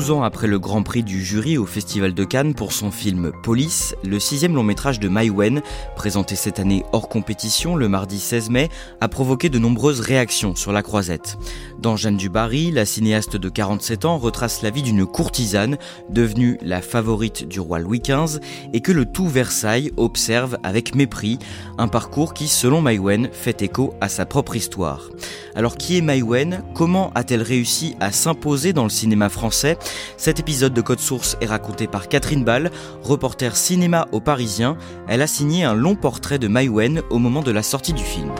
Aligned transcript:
12 0.00 0.12
ans 0.12 0.22
après 0.22 0.46
le 0.46 0.58
Grand 0.58 0.82
Prix 0.82 1.02
du 1.02 1.22
jury 1.22 1.58
au 1.58 1.66
Festival 1.66 2.14
de 2.14 2.24
Cannes 2.24 2.54
pour 2.54 2.72
son 2.72 2.90
film 2.90 3.32
Police, 3.42 3.94
le 4.02 4.18
sixième 4.18 4.54
long 4.54 4.62
métrage 4.62 4.98
de 4.98 5.10
Mai 5.10 5.28
Wen, 5.28 5.60
présenté 5.94 6.36
cette 6.36 6.58
année 6.58 6.86
hors 6.92 7.10
compétition 7.10 7.76
le 7.76 7.86
mardi 7.86 8.18
16 8.18 8.48
mai, 8.48 8.70
a 9.02 9.08
provoqué 9.08 9.50
de 9.50 9.58
nombreuses 9.58 10.00
réactions 10.00 10.56
sur 10.56 10.72
la 10.72 10.82
croisette. 10.82 11.36
Dans 11.78 11.96
Jeanne 11.96 12.16
du 12.16 12.30
Barry, 12.30 12.70
la 12.70 12.86
cinéaste 12.86 13.36
de 13.36 13.48
47 13.50 14.06
ans 14.06 14.16
retrace 14.16 14.62
la 14.62 14.70
vie 14.70 14.80
d'une 14.80 15.04
courtisane 15.04 15.76
devenue 16.08 16.56
la 16.62 16.80
favorite 16.80 17.46
du 17.46 17.60
roi 17.60 17.78
Louis 17.78 18.00
XV 18.00 18.40
et 18.72 18.80
que 18.80 18.92
le 18.92 19.04
tout 19.04 19.28
Versailles 19.28 19.92
observe 19.98 20.56
avec 20.62 20.94
mépris, 20.94 21.38
un 21.76 21.88
parcours 21.88 22.32
qui, 22.32 22.48
selon 22.48 22.80
Mai 22.80 22.98
Wen, 22.98 23.28
fait 23.32 23.60
écho 23.60 23.92
à 24.00 24.08
sa 24.08 24.24
propre 24.24 24.56
histoire. 24.56 25.10
Alors 25.54 25.76
qui 25.76 25.98
est 25.98 26.00
Mai 26.00 26.22
Wen? 26.22 26.62
Comment 26.74 27.10
a-t-elle 27.14 27.42
réussi 27.42 27.96
à 28.00 28.12
s'imposer 28.12 28.72
dans 28.72 28.84
le 28.84 28.88
cinéma 28.88 29.28
français? 29.28 29.76
Cet 30.16 30.40
épisode 30.40 30.74
de 30.74 30.80
Code 30.80 31.00
Source 31.00 31.36
est 31.40 31.46
raconté 31.46 31.86
par 31.86 32.08
Catherine 32.08 32.44
Ball, 32.44 32.70
reporter 33.02 33.56
cinéma 33.56 34.08
au 34.12 34.20
Parisien. 34.20 34.76
Elle 35.08 35.22
a 35.22 35.26
signé 35.26 35.64
un 35.64 35.74
long 35.74 35.94
portrait 35.94 36.38
de 36.38 36.48
Mai 36.48 36.68
Wen 36.68 37.02
au 37.10 37.18
moment 37.18 37.42
de 37.42 37.50
la 37.50 37.62
sortie 37.62 37.92
du 37.92 38.04
film. 38.04 38.30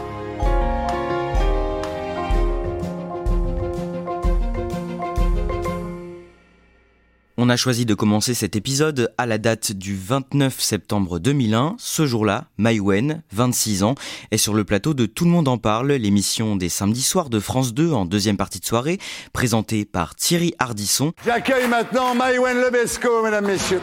On 7.42 7.48
a 7.48 7.56
choisi 7.56 7.86
de 7.86 7.94
commencer 7.94 8.34
cet 8.34 8.54
épisode 8.54 9.14
à 9.16 9.24
la 9.24 9.38
date 9.38 9.72
du 9.72 9.96
29 9.96 10.60
septembre 10.60 11.18
2001. 11.18 11.76
Ce 11.78 12.04
jour-là, 12.04 12.44
Mai 12.58 12.80
Wen, 12.80 13.22
26 13.32 13.82
ans, 13.82 13.94
est 14.30 14.36
sur 14.36 14.52
le 14.52 14.62
plateau 14.62 14.92
de 14.92 15.06
Tout 15.06 15.24
le 15.24 15.30
monde 15.30 15.48
en 15.48 15.56
parle, 15.56 15.90
l'émission 15.92 16.54
des 16.54 16.68
samedis 16.68 17.00
soirs 17.00 17.30
de 17.30 17.40
France 17.40 17.72
2 17.72 17.92
en 17.92 18.04
deuxième 18.04 18.36
partie 18.36 18.60
de 18.60 18.66
soirée, 18.66 18.98
présentée 19.32 19.86
par 19.86 20.16
Thierry 20.16 20.52
Hardisson. 20.58 21.14
J'accueille 21.24 21.66
maintenant 21.66 22.14
Mai 22.14 22.38
Wen 22.38 22.58
Lebesco, 22.58 23.22
mesdames, 23.24 23.46
messieurs. 23.46 23.80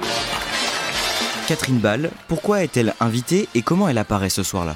Catherine 1.47 1.79
Ball, 1.79 2.11
pourquoi 2.27 2.63
est-elle 2.63 2.93
invitée 2.99 3.49
et 3.55 3.63
comment 3.63 3.89
elle 3.89 3.97
apparaît 3.97 4.29
ce 4.29 4.43
soir-là? 4.43 4.75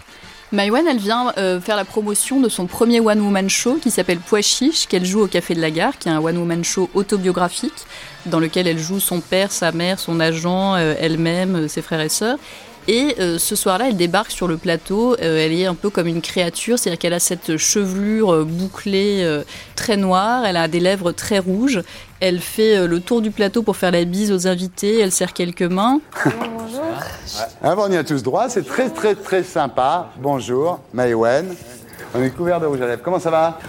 Maïwan, 0.53 0.85
elle 0.85 0.97
vient 0.97 1.31
euh, 1.37 1.61
faire 1.61 1.77
la 1.77 1.85
promotion 1.85 2.41
de 2.41 2.49
son 2.49 2.65
premier 2.65 2.99
One 2.99 3.21
Woman 3.21 3.49
Show 3.49 3.79
qui 3.81 3.89
s'appelle 3.89 4.19
Pois 4.19 4.41
Chiche, 4.41 4.85
qu'elle 4.85 5.05
joue 5.05 5.21
au 5.21 5.27
Café 5.27 5.55
de 5.55 5.61
la 5.61 5.71
Gare, 5.71 5.97
qui 5.97 6.09
est 6.09 6.11
un 6.11 6.19
One 6.19 6.37
Woman 6.37 6.61
Show 6.61 6.89
autobiographique 6.93 7.85
dans 8.25 8.39
lequel 8.39 8.67
elle 8.67 8.77
joue 8.77 8.99
son 8.99 9.21
père, 9.21 9.49
sa 9.49 9.71
mère, 9.71 9.97
son 9.97 10.19
agent, 10.19 10.75
euh, 10.75 10.93
elle-même, 10.99 11.55
euh, 11.55 11.67
ses 11.69 11.81
frères 11.81 12.01
et 12.01 12.09
sœurs. 12.09 12.37
Et 12.87 13.15
ce 13.37 13.55
soir-là, 13.55 13.89
elle 13.89 13.97
débarque 13.97 14.31
sur 14.31 14.47
le 14.47 14.57
plateau. 14.57 15.15
elle 15.17 15.53
est 15.53 15.65
un 15.65 15.75
peu 15.75 15.89
comme 15.89 16.07
une 16.07 16.21
créature, 16.21 16.79
c'est-à-dire 16.79 16.99
qu'elle 16.99 17.13
a 17.13 17.19
cette 17.19 17.57
chevelure 17.57 18.45
bouclée 18.45 19.41
très 19.75 19.97
noire, 19.97 20.45
elle 20.45 20.57
a 20.57 20.67
des 20.67 20.79
lèvres 20.79 21.11
très 21.11 21.39
rouges. 21.39 21.81
Elle 22.19 22.39
fait 22.39 22.87
le 22.87 22.99
tour 22.99 23.21
du 23.21 23.31
plateau 23.31 23.63
pour 23.63 23.77
faire 23.77 23.91
la 23.91 24.03
bise 24.03 24.31
aux 24.31 24.47
invités. 24.47 24.99
Elle 24.99 25.11
serre 25.11 25.33
quelques 25.33 25.61
mains. 25.61 26.01
Bonjour. 26.25 26.83
Ah, 27.63 27.75
on 27.77 27.91
y 27.91 27.97
a 27.97 28.03
tous 28.03 28.23
droit. 28.23 28.49
C'est 28.49 28.65
très, 28.65 28.89
très, 28.89 29.15
très 29.15 29.43
sympa. 29.43 30.09
Bonjour, 30.17 30.79
Maïwen. 30.93 31.55
On 32.13 32.21
est 32.21 32.29
couvert 32.31 32.59
de 32.59 32.65
rouge 32.65 32.81
à 32.81 32.87
lèvres. 32.87 33.01
Comment 33.03 33.19
ça 33.19 33.31
va? 33.31 33.59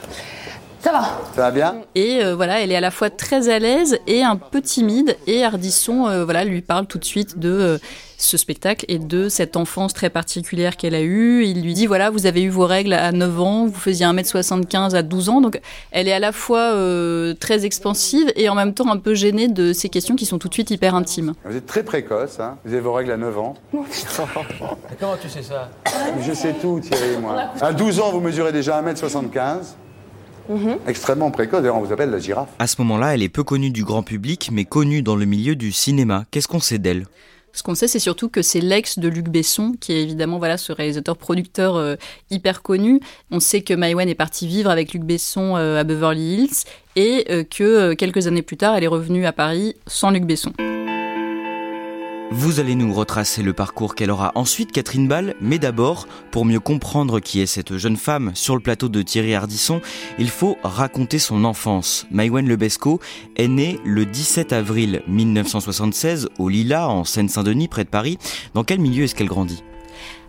Ça 0.81 0.91
va. 0.91 1.03
Ça 1.37 1.43
va 1.43 1.51
bien? 1.53 1.77
Et 1.95 2.25
euh, 2.25 2.35
voilà, 2.35 2.61
elle 2.61 2.73
est 2.73 2.77
à 2.77 2.81
la 2.81 2.91
fois 2.91 3.09
très 3.09 3.49
à 3.49 3.61
l'aise 3.61 3.99
et 4.09 4.25
un 4.25 4.37
peu 4.37 4.61
timide. 4.61 5.17
Et 5.29 5.45
Ardisson 5.45 6.09
euh, 6.09 6.25
voilà, 6.25 6.45
lui 6.45 6.61
parle 6.61 6.87
tout 6.87 6.99
de 6.99 7.05
suite 7.05 7.39
de 7.39 7.51
euh, 7.51 7.79
ce 8.23 8.37
spectacle 8.37 8.85
et 8.89 8.99
de 8.99 9.29
cette 9.29 9.57
enfance 9.57 9.95
très 9.95 10.11
particulière 10.11 10.77
qu'elle 10.77 10.95
a 10.95 11.03
eue. 11.03 11.45
Il 11.45 11.63
lui 11.63 11.75
dit 11.75 11.87
voilà, 11.87 12.11
vous 12.11 12.27
avez 12.27 12.43
eu 12.43 12.49
vos 12.49 12.67
règles 12.67 12.93
à 12.93 13.13
9 13.13 13.41
ans, 13.41 13.67
vous 13.67 13.79
faisiez 13.79 14.07
1m75 14.07 14.95
à 14.95 15.03
12 15.03 15.29
ans. 15.29 15.41
Donc 15.41 15.61
elle 15.91 16.09
est 16.09 16.13
à 16.13 16.19
la 16.19 16.33
fois 16.33 16.75
très 17.41 17.65
expansive 17.65 18.33
et 18.37 18.49
en 18.49 18.55
même 18.55 18.75
temps 18.75 18.91
un 18.91 18.99
peu 18.99 19.15
gênée 19.15 19.49
de 19.49 19.73
ces 19.73 19.89
questions 19.89 20.17
qui 20.17 20.27
sont 20.27 20.39
tout 20.39 20.49
de 20.49 20.55
suite 20.55 20.71
hyper 20.71 20.95
intimes. 20.95 21.35
Vous 21.45 21.57
êtes 21.57 21.67
très 21.67 21.83
précoce, 21.83 22.41
hein 22.41 22.57
vous 22.65 22.73
avez 22.73 22.83
vos 22.83 22.93
règles 22.93 23.13
à 23.13 23.17
9 23.17 23.39
ans. 23.39 23.55
comment 25.01 25.17
tu 25.21 25.29
sais 25.29 25.43
ça? 25.43 25.71
Je 26.21 26.33
sais 26.33 26.55
tout, 26.55 26.81
Thierry, 26.81 27.19
moi. 27.21 27.51
À 27.61 27.73
12 27.73 28.01
ans, 28.01 28.11
vous 28.11 28.21
mesurez 28.21 28.53
déjà 28.53 28.83
1m75. 28.83 29.75
Mhm. 30.49 30.79
Extrêmement 30.87 31.31
précoce, 31.31 31.61
d'ailleurs 31.61 31.77
on 31.77 31.83
vous 31.83 31.93
appelle 31.93 32.11
la 32.11 32.19
girafe. 32.19 32.49
À 32.59 32.67
ce 32.67 32.81
moment-là, 32.81 33.15
elle 33.15 33.23
est 33.23 33.29
peu 33.29 33.45
connue 33.45 33.71
du 33.71 33.85
grand 33.85 34.03
public, 34.03 34.51
mais 34.53 34.65
connue 34.65 35.03
dans 35.03 35.17
le 35.17 35.25
milieu 35.25 35.55
du 35.55 35.73
cinéma. 35.73 36.25
Qu'est-ce 36.31 36.49
qu'on 36.49 36.61
sait 36.61 36.79
d'elle? 36.79 37.07
Ce 37.53 37.63
qu'on 37.63 37.75
sait, 37.75 37.89
c'est 37.89 37.99
surtout 37.99 38.29
que 38.29 38.43
c'est 38.43 38.61
l'ex 38.61 38.99
de 38.99 39.09
Luc 39.09 39.29
Besson, 39.29 39.75
qui 39.79 39.93
est 39.93 40.03
évidemment 40.03 40.39
voilà 40.39 40.57
ce 40.57 40.73
réalisateur-producteur 40.73 41.77
euh, 41.77 41.97
hyper 42.31 42.63
connu. 42.63 43.01
On 43.31 43.41
sait 43.41 43.61
que 43.61 43.75
Maïwen 43.75 44.09
est 44.09 44.15
partie 44.15 44.47
vivre 44.47 44.71
avec 44.71 44.93
Luc 44.93 45.03
Besson 45.03 45.57
euh, 45.57 45.81
à 45.81 45.85
Beverly 45.85 46.35
Hills 46.35 46.65
et 46.97 47.27
euh, 47.31 47.45
que 47.45 47.95
quelques 47.95 48.27
années 48.27 48.43
plus 48.43 48.57
tard, 48.57 48.77
elle 48.77 48.85
est 48.85 48.89
revenue 48.89 49.27
à 49.27 49.33
Paris 49.33 49.77
sans 49.87 50.11
Luc 50.11 50.25
Besson. 50.25 50.53
Vous 52.35 52.61
allez 52.61 52.75
nous 52.75 52.95
retracer 52.95 53.43
le 53.43 53.53
parcours 53.53 53.95
qu'elle 53.95 54.11
aura 54.11 54.33
ensuite, 54.37 54.73
Catherine 54.73 55.07
Ball, 55.07 55.35
mais 55.43 55.59
d'abord, 55.59 56.09
pour 56.31 56.47
mieux 56.47 56.61
comprendre 56.61 57.21
qui 57.21 57.43
est 57.43 57.47
cette 57.47 57.77
jeune 57.77 57.99
femme 57.99 58.31
sur 58.33 58.55
le 58.55 58.63
plateau 58.63 58.89
de 58.89 59.03
Thierry 59.03 59.35
Ardisson, 59.35 59.83
il 60.19 60.31
faut 60.31 60.57
raconter 60.63 61.19
son 61.19 61.45
enfance. 61.45 62.07
Maïwen 62.11 62.49
Lebesco 62.49 63.01
est 63.37 63.49
née 63.49 63.79
le 63.85 64.07
17 64.07 64.55
avril 64.55 65.03
1976 65.09 66.31
au 66.39 66.49
Lila, 66.49 66.89
en 66.89 67.05
Seine-Saint-Denis, 67.05 67.69
près 67.69 67.85
de 67.85 67.91
Paris. 67.91 68.17
Dans 68.55 68.65
quel 68.65 68.81
milieu 68.81 69.05
est-ce 69.05 69.15
qu'elle 69.15 69.29
grandit? 69.29 69.63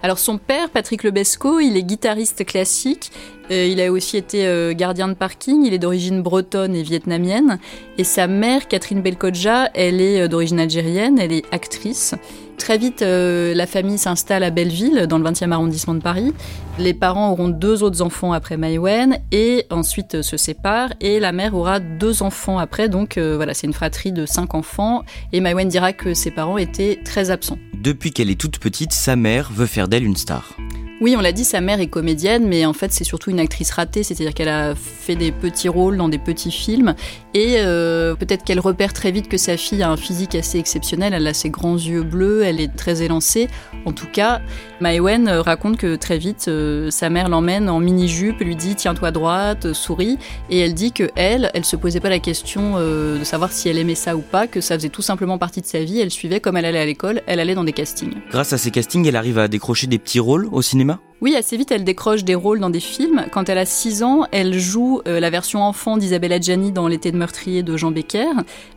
Alors 0.03 0.19
son 0.19 0.37
père, 0.37 0.69
Patrick 0.69 1.03
Lebesco, 1.03 1.61
il 1.61 1.77
est 1.77 1.83
guitariste 1.83 2.45
classique. 2.45 3.11
Euh, 3.51 3.65
il 3.65 3.79
a 3.79 3.89
aussi 3.89 4.17
été 4.17 4.45
euh, 4.45 4.73
gardien 4.73 5.07
de 5.07 5.13
parking. 5.13 5.65
Il 5.65 5.73
est 5.73 5.79
d'origine 5.79 6.21
bretonne 6.21 6.75
et 6.75 6.83
vietnamienne. 6.83 7.57
Et 7.97 8.03
sa 8.03 8.27
mère, 8.27 8.67
Catherine 8.67 9.01
Belkodja, 9.01 9.69
elle 9.73 10.01
est 10.01 10.21
euh, 10.21 10.27
d'origine 10.27 10.59
algérienne. 10.59 11.19
Elle 11.19 11.31
est 11.31 11.45
actrice. 11.53 12.15
Très 12.57 12.77
vite, 12.77 13.01
la 13.01 13.65
famille 13.67 13.97
s'installe 13.97 14.43
à 14.43 14.49
Belleville, 14.49 15.05
dans 15.07 15.17
le 15.17 15.29
20e 15.29 15.51
arrondissement 15.51 15.93
de 15.93 16.01
Paris. 16.01 16.33
Les 16.79 16.93
parents 16.93 17.31
auront 17.31 17.49
deux 17.49 17.83
autres 17.83 18.01
enfants 18.01 18.31
après 18.31 18.55
Maïwen 18.55 19.17
et 19.31 19.65
ensuite 19.69 20.21
se 20.21 20.37
séparent. 20.37 20.93
Et 21.01 21.19
la 21.19 21.33
mère 21.33 21.55
aura 21.55 21.79
deux 21.79 22.23
enfants 22.23 22.57
après. 22.57 22.87
Donc 22.87 23.17
voilà, 23.17 23.53
c'est 23.53 23.67
une 23.67 23.73
fratrie 23.73 24.13
de 24.13 24.25
cinq 24.25 24.55
enfants. 24.55 25.03
Et 25.33 25.41
Maïwen 25.41 25.67
dira 25.67 25.91
que 25.91 26.13
ses 26.13 26.31
parents 26.31 26.57
étaient 26.57 26.99
très 27.03 27.31
absents. 27.31 27.57
Depuis 27.73 28.11
qu'elle 28.11 28.29
est 28.29 28.39
toute 28.39 28.59
petite, 28.59 28.93
sa 28.93 29.17
mère 29.17 29.51
veut 29.51 29.65
faire 29.65 29.89
d'elle 29.89 30.05
une 30.05 30.15
star. 30.15 30.55
Oui, 31.03 31.17
on 31.17 31.19
l'a 31.19 31.33
dit, 31.33 31.43
sa 31.43 31.59
mère 31.59 31.81
est 31.81 31.87
comédienne, 31.87 32.47
mais 32.47 32.65
en 32.65 32.71
fait, 32.71 32.93
c'est 32.93 33.03
surtout 33.03 33.29
une 33.29 33.41
actrice 33.41 33.71
ratée, 33.71 34.03
c'est-à-dire 34.03 34.33
qu'elle 34.33 34.47
a 34.47 34.73
fait 34.73 35.17
des 35.17 35.33
petits 35.33 35.67
rôles 35.67 35.97
dans 35.97 36.07
des 36.07 36.17
petits 36.17 36.49
films, 36.49 36.95
et 37.33 37.55
euh, 37.57 38.15
peut-être 38.15 38.45
qu'elle 38.45 38.61
repère 38.61 38.93
très 38.93 39.11
vite 39.11 39.27
que 39.27 39.35
sa 39.35 39.57
fille 39.57 39.83
a 39.83 39.91
un 39.91 39.97
physique 39.97 40.33
assez 40.33 40.59
exceptionnel, 40.59 41.13
elle 41.13 41.27
a 41.27 41.33
ses 41.33 41.49
grands 41.49 41.75
yeux 41.75 42.03
bleus, 42.03 42.43
elle 42.43 42.61
est 42.61 42.73
très 42.73 43.01
élancée. 43.01 43.49
En 43.83 43.91
tout 43.91 44.07
cas, 44.09 44.39
Maïwen 44.79 45.27
euh, 45.27 45.41
raconte 45.41 45.75
que 45.75 45.97
très 45.97 46.17
vite, 46.17 46.45
euh, 46.47 46.89
sa 46.89 47.09
mère 47.09 47.27
l'emmène 47.27 47.69
en 47.69 47.81
mini-jupe, 47.81 48.39
lui 48.39 48.55
dit 48.55 48.75
tiens-toi 48.75 49.11
droite, 49.11 49.73
souris, 49.73 50.17
et 50.49 50.59
elle 50.59 50.73
dit 50.73 50.93
que 50.93 51.11
elle, 51.17 51.51
elle 51.53 51.65
se 51.65 51.75
posait 51.75 51.99
pas 51.99 52.09
la 52.09 52.19
question 52.19 52.79
de 52.79 53.25
savoir 53.25 53.51
si 53.51 53.67
elle 53.67 53.77
aimait 53.77 53.93
ça 53.93 54.15
ou 54.15 54.21
pas, 54.21 54.47
que 54.47 54.61
ça 54.61 54.75
faisait 54.75 54.87
tout 54.87 55.01
simplement 55.01 55.37
partie 55.37 55.59
de 55.59 55.65
sa 55.65 55.83
vie, 55.83 55.99
elle 55.99 56.11
suivait 56.11 56.39
comme 56.39 56.55
elle 56.55 56.63
allait 56.63 56.79
à 56.79 56.85
l'école, 56.85 57.23
elle 57.27 57.41
allait 57.41 57.55
dans 57.55 57.65
des 57.65 57.73
castings. 57.73 58.13
Grâce 58.31 58.53
à 58.53 58.57
ces 58.57 58.71
castings, 58.71 59.05
elle 59.05 59.17
arrive 59.17 59.37
à 59.37 59.49
décrocher 59.49 59.87
des 59.87 59.99
petits 59.99 60.21
rôles 60.21 60.47
au 60.53 60.61
cinéma? 60.61 60.92
Oui, 61.23 61.37
assez 61.37 61.55
vite, 61.55 61.71
elle 61.71 61.85
décroche 61.85 62.25
des 62.25 62.35
rôles 62.35 62.59
dans 62.59 62.69
des 62.69 62.81
films. 62.81 63.27
Quand 63.31 63.47
elle 63.47 63.57
a 63.57 63.65
6 63.65 64.03
ans, 64.03 64.25
elle 64.33 64.59
joue 64.59 65.01
euh, 65.07 65.21
la 65.21 65.29
version 65.29 65.63
enfant 65.63 65.95
d'Isabelle 65.95 66.33
Adjani 66.33 66.73
dans 66.73 66.89
L'été 66.89 67.13
de 67.13 67.17
meurtrier 67.17 67.63
de 67.63 67.77
Jean 67.77 67.91
Becker. 67.91 68.27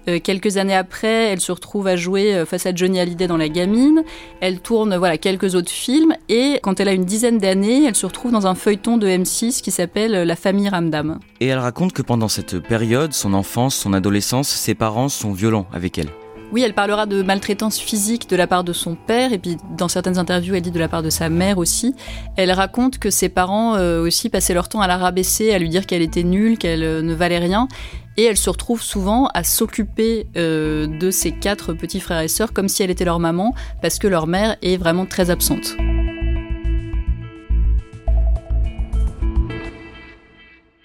Euh, 0.09 0.21
quelques 0.23 0.57
années 0.57 0.77
après, 0.77 1.33
elle 1.33 1.41
se 1.41 1.51
retrouve 1.51 1.89
à 1.89 1.97
jouer 1.97 2.37
euh, 2.37 2.47
face 2.47 2.65
à 2.67 2.73
Johnny 2.73 3.01
Hallyday 3.01 3.27
dans 3.27 3.37
La 3.37 3.49
Gamine. 3.49 4.05
Elle 4.39 4.61
tourne 4.61 4.97
voilà 4.97 5.19
quelques 5.19 5.57
autres 5.57 5.73
films 5.73 6.15
et 6.29 6.61
quand 6.63 6.79
elle 6.79 6.87
a 6.87 6.93
une 6.93 7.05
dizaine 7.05 7.39
d'années, 7.39 7.85
elle 7.85 7.97
se 7.97 8.07
retrouve 8.07 8.31
dans 8.31 8.47
un 8.47 8.55
feuilleton 8.55 8.97
de 8.97 9.09
M6 9.09 9.61
qui 9.61 9.73
s'appelle 9.73 10.13
La 10.13 10.37
famille 10.37 10.69
Ramdam. 10.69 11.19
Et 11.41 11.47
elle 11.49 11.59
raconte 11.59 11.95
que 11.95 12.03
pendant 12.03 12.29
cette 12.29 12.61
période, 12.61 13.13
son 13.13 13.35
enfance, 13.35 13.75
son 13.75 13.93
adolescence, 13.93 14.49
ses 14.51 14.77
parents 14.77 15.09
sont 15.09 15.33
violents 15.33 15.67
avec 15.73 15.99
elle. 15.99 16.11
Oui, 16.53 16.63
elle 16.63 16.75
parlera 16.75 17.07
de 17.07 17.23
maltraitance 17.23 17.81
physique 17.81 18.31
de 18.31 18.37
la 18.37 18.47
part 18.47 18.63
de 18.63 18.73
son 18.73 18.95
père, 18.95 19.33
et 19.33 19.39
puis 19.39 19.57
dans 19.77 19.89
certaines 19.89 20.17
interviews, 20.17 20.55
elle 20.55 20.63
dit 20.63 20.71
de 20.71 20.79
la 20.79 20.89
part 20.89 21.03
de 21.03 21.11
sa 21.11 21.29
mère 21.29 21.59
aussi. 21.59 21.95
Elle 22.37 22.53
raconte 22.53 22.99
que 22.99 23.11
ses 23.11 23.29
parents 23.29 23.75
euh, 23.75 24.03
aussi 24.03 24.31
passaient 24.31 24.55
leur 24.55 24.69
temps 24.69 24.81
à 24.81 24.87
la 24.87 24.97
rabaisser, 24.97 25.53
à 25.53 25.59
lui 25.59 25.69
dire 25.69 25.87
qu'elle 25.87 26.03
était 26.03 26.23
nulle, 26.23 26.57
qu'elle 26.57 26.85
euh, 26.85 27.03
ne 27.03 27.15
valait 27.15 27.41
rien. 27.41 27.67
Et 28.17 28.23
elle 28.23 28.37
se 28.37 28.49
retrouve 28.49 28.81
souvent 28.81 29.27
à 29.35 29.43
s'occuper 29.43 30.29
euh, 30.37 30.87
de 30.87 31.11
ses 31.11 31.33
quatre 31.33 31.73
petits 31.73 32.01
frères 32.01 32.21
et 32.21 32.29
sœurs 32.29 32.53
comme 32.53 32.69
si 32.69 32.83
elle 32.85 32.91
était 32.91 33.05
leur 33.05 33.19
maman, 33.19 33.53
parce 33.83 33.99
que 33.99 34.07
leur 34.07 34.29
mère 34.29 34.57
est 34.63 34.77
vraiment 34.77 35.05
très 35.05 35.31
absente. 35.31 35.77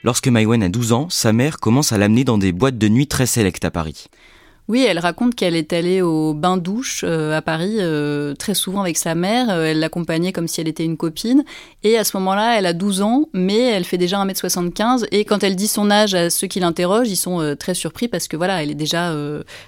Lorsque 0.03 0.27
Maïwen 0.27 0.63
a 0.63 0.69
12 0.69 0.93
ans, 0.93 1.07
sa 1.09 1.31
mère 1.31 1.59
commence 1.59 1.91
à 1.91 1.99
l'amener 1.99 2.23
dans 2.23 2.39
des 2.39 2.51
boîtes 2.51 2.79
de 2.79 2.87
nuit 2.87 3.05
très 3.05 3.27
sélectes 3.27 3.63
à 3.63 3.69
Paris. 3.69 4.07
Oui, 4.71 4.85
elle 4.87 4.99
raconte 4.99 5.35
qu'elle 5.35 5.57
est 5.57 5.73
allée 5.73 6.01
au 6.01 6.33
bain-douche 6.33 7.03
euh, 7.05 7.35
à 7.35 7.41
Paris 7.41 7.75
euh, 7.79 8.33
très 8.35 8.53
souvent 8.53 8.79
avec 8.79 8.95
sa 8.95 9.15
mère. 9.15 9.49
Euh, 9.49 9.65
elle 9.65 9.81
l'accompagnait 9.81 10.31
comme 10.31 10.47
si 10.47 10.61
elle 10.61 10.69
était 10.69 10.85
une 10.85 10.95
copine. 10.95 11.43
Et 11.83 11.97
à 11.97 12.05
ce 12.05 12.15
moment-là, 12.15 12.57
elle 12.57 12.65
a 12.65 12.71
12 12.71 13.01
ans, 13.01 13.27
mais 13.33 13.59
elle 13.59 13.83
fait 13.83 13.97
déjà 13.97 14.23
1m75. 14.25 15.07
Et 15.11 15.25
quand 15.25 15.43
elle 15.43 15.57
dit 15.57 15.67
son 15.67 15.91
âge 15.91 16.15
à 16.15 16.29
ceux 16.29 16.47
qui 16.47 16.61
l'interrogent, 16.61 17.09
ils 17.09 17.17
sont 17.17 17.53
très 17.59 17.73
surpris 17.73 18.07
parce 18.07 18.29
que 18.29 18.37
voilà, 18.37 18.63
elle 18.63 18.71
est 18.71 18.75
déjà 18.75 19.13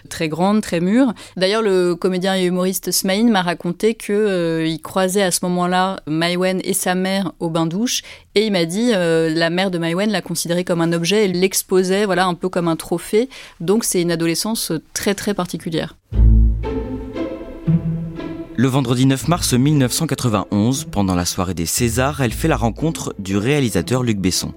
très 0.10 0.30
grande, 0.30 0.62
très 0.62 0.80
mûre. 0.80 1.14
D'ailleurs, 1.36 1.64
le 1.64 1.96
comédien 1.96 2.38
et 2.38 2.46
humoriste 2.46 2.92
Smaïn 2.92 3.30
m'a 3.30 3.42
raconté 3.42 3.96
qu'il 3.96 4.80
croisait 4.82 5.24
à 5.24 5.32
ce 5.32 5.40
moment-là 5.44 6.00
Maïwen 6.08 6.62
et 6.64 6.74
sa 6.74 6.96
mère 6.96 7.34
au 7.42 7.50
bain-douche. 7.50 8.04
Et 8.36 8.48
il 8.48 8.52
m'a 8.52 8.66
dit, 8.66 8.92
la 8.92 9.50
mère 9.50 9.70
de 9.70 9.78
Maïwen 9.78 10.10
l'a 10.10 10.22
considérée 10.22 10.64
comme 10.64 10.82
un 10.82 10.92
objet, 10.92 11.26
elle 11.26 11.40
l'exposait 11.40 12.06
voilà, 12.06 12.26
un 12.26 12.34
peu 12.34 12.50
comme 12.50 12.68
un 12.68 12.76
trophée. 12.76 13.30
Donc 13.60 13.84
c'est 13.84 14.02
une 14.02 14.12
adolescence 14.12 14.72
très 14.94 15.14
très 15.14 15.34
particulière. 15.34 15.96
Le 18.56 18.68
vendredi 18.68 19.06
9 19.06 19.28
mars 19.28 19.54
1991, 19.54 20.86
pendant 20.86 21.16
la 21.16 21.26
soirée 21.26 21.54
des 21.54 21.66
Césars, 21.66 22.22
elle 22.22 22.32
fait 22.32 22.48
la 22.48 22.58
rencontre 22.58 23.14
du 23.20 23.38
réalisateur 23.38 24.04
Luc 24.04 24.20
Besson. 24.20 24.54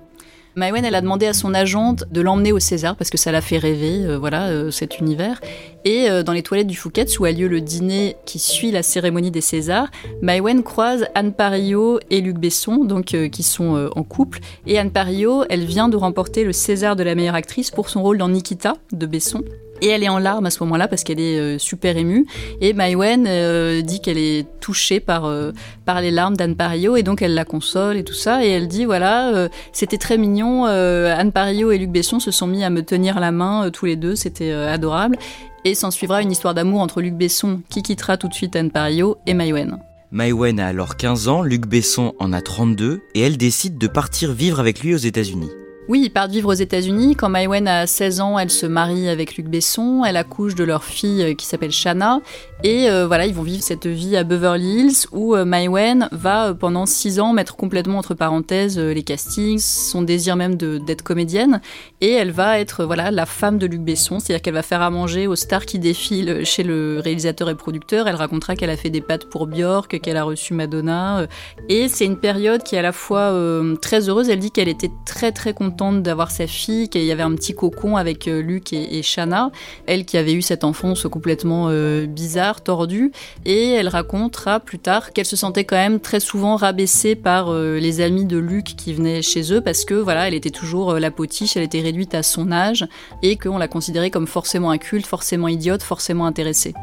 Maïwen, 0.59 0.87
elle 0.87 0.95
a 0.95 1.03
demandé 1.03 1.27
à 1.27 1.35
son 1.35 1.53
agente 1.53 2.05
de 2.11 2.23
l'emmener 2.23 2.51
au 2.51 2.59
César 2.59 2.97
parce 2.97 3.11
que 3.11 3.19
ça 3.19 3.31
l'a 3.31 3.43
fait 3.43 3.59
rêver, 3.59 4.07
euh, 4.07 4.17
voilà, 4.17 4.47
euh, 4.47 4.71
cet 4.71 4.99
univers. 4.99 5.39
Et 5.85 6.09
euh, 6.09 6.23
dans 6.23 6.33
les 6.33 6.43
toilettes 6.43 6.67
du 6.67 6.77
Fouquet's, 6.77 7.19
où 7.19 7.27
a 7.27 7.31
lieu 7.31 7.47
le 7.47 7.61
dîner 7.61 8.17
qui 8.25 8.39
suit 8.39 8.71
la 8.71 8.83
cérémonie 8.83 9.31
des 9.31 9.43
Césars, 9.43 9.91
Maïwen 10.23 10.63
croise 10.63 11.09
Anne 11.15 11.35
Parillo 11.35 12.01
et 12.09 12.23
Luc 12.23 12.39
Besson, 12.39 12.85
donc 12.85 13.15
qui 13.31 13.43
sont 13.43 13.91
en 13.95 14.03
couple. 14.03 14.41
Et 14.67 14.79
Anne 14.79 14.91
Parillo, 14.91 15.45
elle 15.51 15.67
vient 15.67 15.91
de 15.91 15.97
remporter 15.99 16.43
le 16.43 16.55
César 16.55 16.97
de 16.97 17.03
la 17.03 17.15
meilleure 17.15 17.35
actrice 17.35 17.71
pour 17.71 17.91
son 17.91 18.03
rôle 18.03 18.17
dans 18.17 18.31
Nikita 18.31 18.77
de 18.93 19.05
Besson. 19.05 19.43
Et 19.83 19.89
elle 19.89 20.03
est 20.03 20.09
en 20.09 20.19
larmes 20.19 20.47
à 20.47 20.51
ce 20.51 20.63
moment-là 20.65 20.89
parce 20.89 21.05
qu'elle 21.05 21.21
est 21.21 21.39
euh, 21.39 21.59
super 21.59 21.97
émue. 21.97 22.27
Et 22.61 22.73
Maïwen 22.73 23.27
euh, 23.27 23.83
dit 23.83 24.01
qu'elle 24.01 24.19
est 24.19 24.47
touchée 24.61 25.01
par, 25.01 25.27
euh, 25.27 25.53
par 25.85 26.01
les 26.01 26.11
larmes 26.11 26.37
d'Anne 26.37 26.57
Parillo 26.57 26.97
et 26.97 27.03
donc 27.03 27.23
elle 27.23 27.35
la 27.35 27.45
console 27.45 27.97
et 27.97 28.05
tout 28.05 28.15
ça. 28.15 28.45
Et 28.45 28.49
elle 28.49 28.69
dit 28.69 28.85
voilà, 28.85 29.49
c'était 29.73 29.99
très 29.99 30.19
mignon. 30.19 30.65
Anne 30.65 31.33
Parillo 31.33 31.71
et 31.71 31.79
Luc 31.79 31.91
Besson 31.91 32.21
se 32.21 32.31
sont 32.31 32.47
mis 32.47 32.65
à 32.65 32.71
me 32.71 32.83
tenir 32.83 33.21
la 33.21 33.33
main 33.33 33.71
tous 33.71 33.87
les 33.87 33.97
deux. 33.97 34.17
C'était 34.17 34.53
adorable. 34.53 35.19
Et 35.65 35.75
s'en 35.75 35.91
suivra 35.91 36.23
une 36.23 36.31
histoire 36.31 36.55
d'amour 36.55 36.81
entre 36.81 37.01
Luc 37.01 37.15
Besson, 37.15 37.61
qui 37.69 37.83
quittera 37.83 38.17
tout 38.17 38.29
de 38.29 38.35
suite 38.35 38.55
Anne 38.55 38.71
Parillo, 38.71 39.19
et 39.27 39.35
Maïwen. 39.35 39.79
Maïwen 40.13 40.61
a 40.61 40.69
alors 40.69 40.97
15 40.97 41.29
ans, 41.29 41.43
Luc 41.43 41.67
Besson 41.67 42.15
en 42.21 42.33
a 42.33 42.41
32 42.41 43.03
et 43.15 43.21
elle 43.21 43.37
décide 43.37 43.77
de 43.77 43.89
partir 43.89 44.33
vivre 44.33 44.61
avec 44.61 44.81
lui 44.81 44.95
aux 44.95 44.99
États-Unis. 44.99 45.51
Oui, 45.89 46.03
ils 46.03 46.11
partent 46.11 46.33
vivre 46.33 46.49
aux 46.49 46.57
États-Unis. 46.57 47.15
Quand 47.15 47.29
Maïwen 47.29 47.69
a 47.69 47.87
16 47.87 48.21
ans, 48.21 48.41
elle 48.41 48.51
se 48.51 48.67
marie 48.67 49.09
avec 49.09 49.37
Luc 49.37 49.47
Besson. 49.47 50.03
Elle 50.05 50.17
accouche 50.17 50.57
de 50.57 50.65
leur 50.65 50.83
fille 50.83 51.23
euh, 51.23 51.35
qui 51.35 51.47
s'appelle 51.47 51.71
Shanna. 51.71 52.23
Et 52.65 52.91
euh, 52.91 53.07
voilà, 53.07 53.27
ils 53.27 53.35
vont 53.35 53.45
vivre 53.45 53.63
cette 53.63 53.87
vie 53.87 54.17
à 54.17 54.25
Beverly 54.25 54.81
Hills 54.81 55.07
où 55.13 55.37
euh, 55.37 55.45
Maïwen 55.45 56.09
va 56.11 56.55
pendant 56.55 56.87
6 56.87 57.21
ans 57.21 57.33
mettre 57.33 57.55
complètement 57.55 57.99
entre 57.99 58.15
parenthèses 58.15 58.81
les 58.81 59.05
castings, 59.05 59.61
son 59.61 60.03
désir 60.03 60.35
même 60.35 60.57
d'être 60.57 61.03
comédienne. 61.03 61.61
Et 62.01 62.11
elle 62.11 62.33
va 62.33 62.59
être 62.59 62.85
voilà 62.85 63.13
la 63.13 63.27
femme 63.27 63.59
de 63.59 63.67
Luc 63.67 63.83
Besson, 63.83 64.19
c'est-à-dire 64.19 64.43
qu'elle 64.43 64.55
va 64.55 64.63
faire 64.63 64.83
à 64.83 64.91
manger 64.91 65.29
aux 65.29 65.37
stars 65.37 65.67
qui 65.67 65.79
défilent 65.79 66.45
chez 66.45 66.65
le 66.65 66.99
réalisateur 66.99 67.49
et 67.49 67.55
producteur. 67.55 68.09
Elle 68.09 68.17
racontera 68.17 68.57
qu'elle 68.57 68.71
a 68.71 68.77
fait 68.77 68.91
des 68.91 69.01
pâtes 69.01 69.27
pour 69.27 69.47
Björk, 69.47 70.01
qu'elle 70.01 70.17
a 70.17 70.25
reçu 70.25 70.53
Madonna. 70.53 71.29
Et 71.69 71.87
c'est 71.87 72.07
une 72.07 72.19
période 72.19 72.65
qui 72.65 72.75
est 72.75 72.79
à 72.79 72.83
la 72.83 72.93
fois 72.93 73.33
très 73.81 74.09
heureuse. 74.09 74.29
Elle 74.31 74.41
dit 74.41 74.51
qu'elle 74.51 74.69
était 74.69 74.91
très 75.05 75.31
très 75.31 75.55
contente 75.55 75.76
d'avoir 75.77 76.31
sa 76.31 76.47
fille, 76.47 76.89
qu'il 76.89 77.05
y 77.05 77.13
avait 77.13 77.23
un 77.23 77.35
petit 77.35 77.55
cocon 77.55 77.97
avec 77.97 78.29
euh, 78.29 78.41
Luc 78.41 78.73
et, 78.73 78.99
et, 78.99 79.03
Shana, 79.03 79.51
elle 79.87 80.05
qui 80.05 80.17
avait 80.17 80.33
eu 80.33 80.43
cette 80.43 80.65
enfance 80.65 81.07
complètement 81.11 81.67
euh, 81.69 82.07
bizarre, 82.07 82.63
tordue, 82.63 83.13
et 83.45 83.73
elle 83.73 83.89
racontera 83.89 84.61
plus 84.61 84.79
tard 84.79 85.13
qu'elle 85.13 85.27
se 85.27 85.37
sentait 85.37 85.65
quand 85.65 85.77
même 85.77 86.01
très 86.01 86.21
souvent 86.21 86.57
rabaissée 86.57 87.15
par 87.15 87.51
euh, 87.51 87.79
les 87.79 88.01
amis 88.01 88.25
de 88.25 88.39
Luc 88.39 88.65
qui 88.77 88.95
venaient 88.95 89.23
chez 89.23 89.53
eux 89.53 89.61
parce 89.61 89.85
que 89.85 89.95
voilà, 89.95 90.29
elle 90.29 90.35
était 90.35 90.51
toujours 90.51 90.95
la 90.95 91.11
potiche, 91.11 91.57
elle 91.57 91.65
était 91.65 91.81
réduite 91.81 92.15
à 92.15 92.23
son 92.23 92.53
âge 92.53 92.87
et 93.23 93.37
qu'on 93.37 93.59
la 93.59 93.69
considérait 93.69 94.11
comme 94.11 94.27
forcément 94.27 94.71
inculte, 94.71 95.07
forcément 95.07 95.49
idiote, 95.49 95.83
forcément 95.83 96.27
intéressée. 96.27 96.75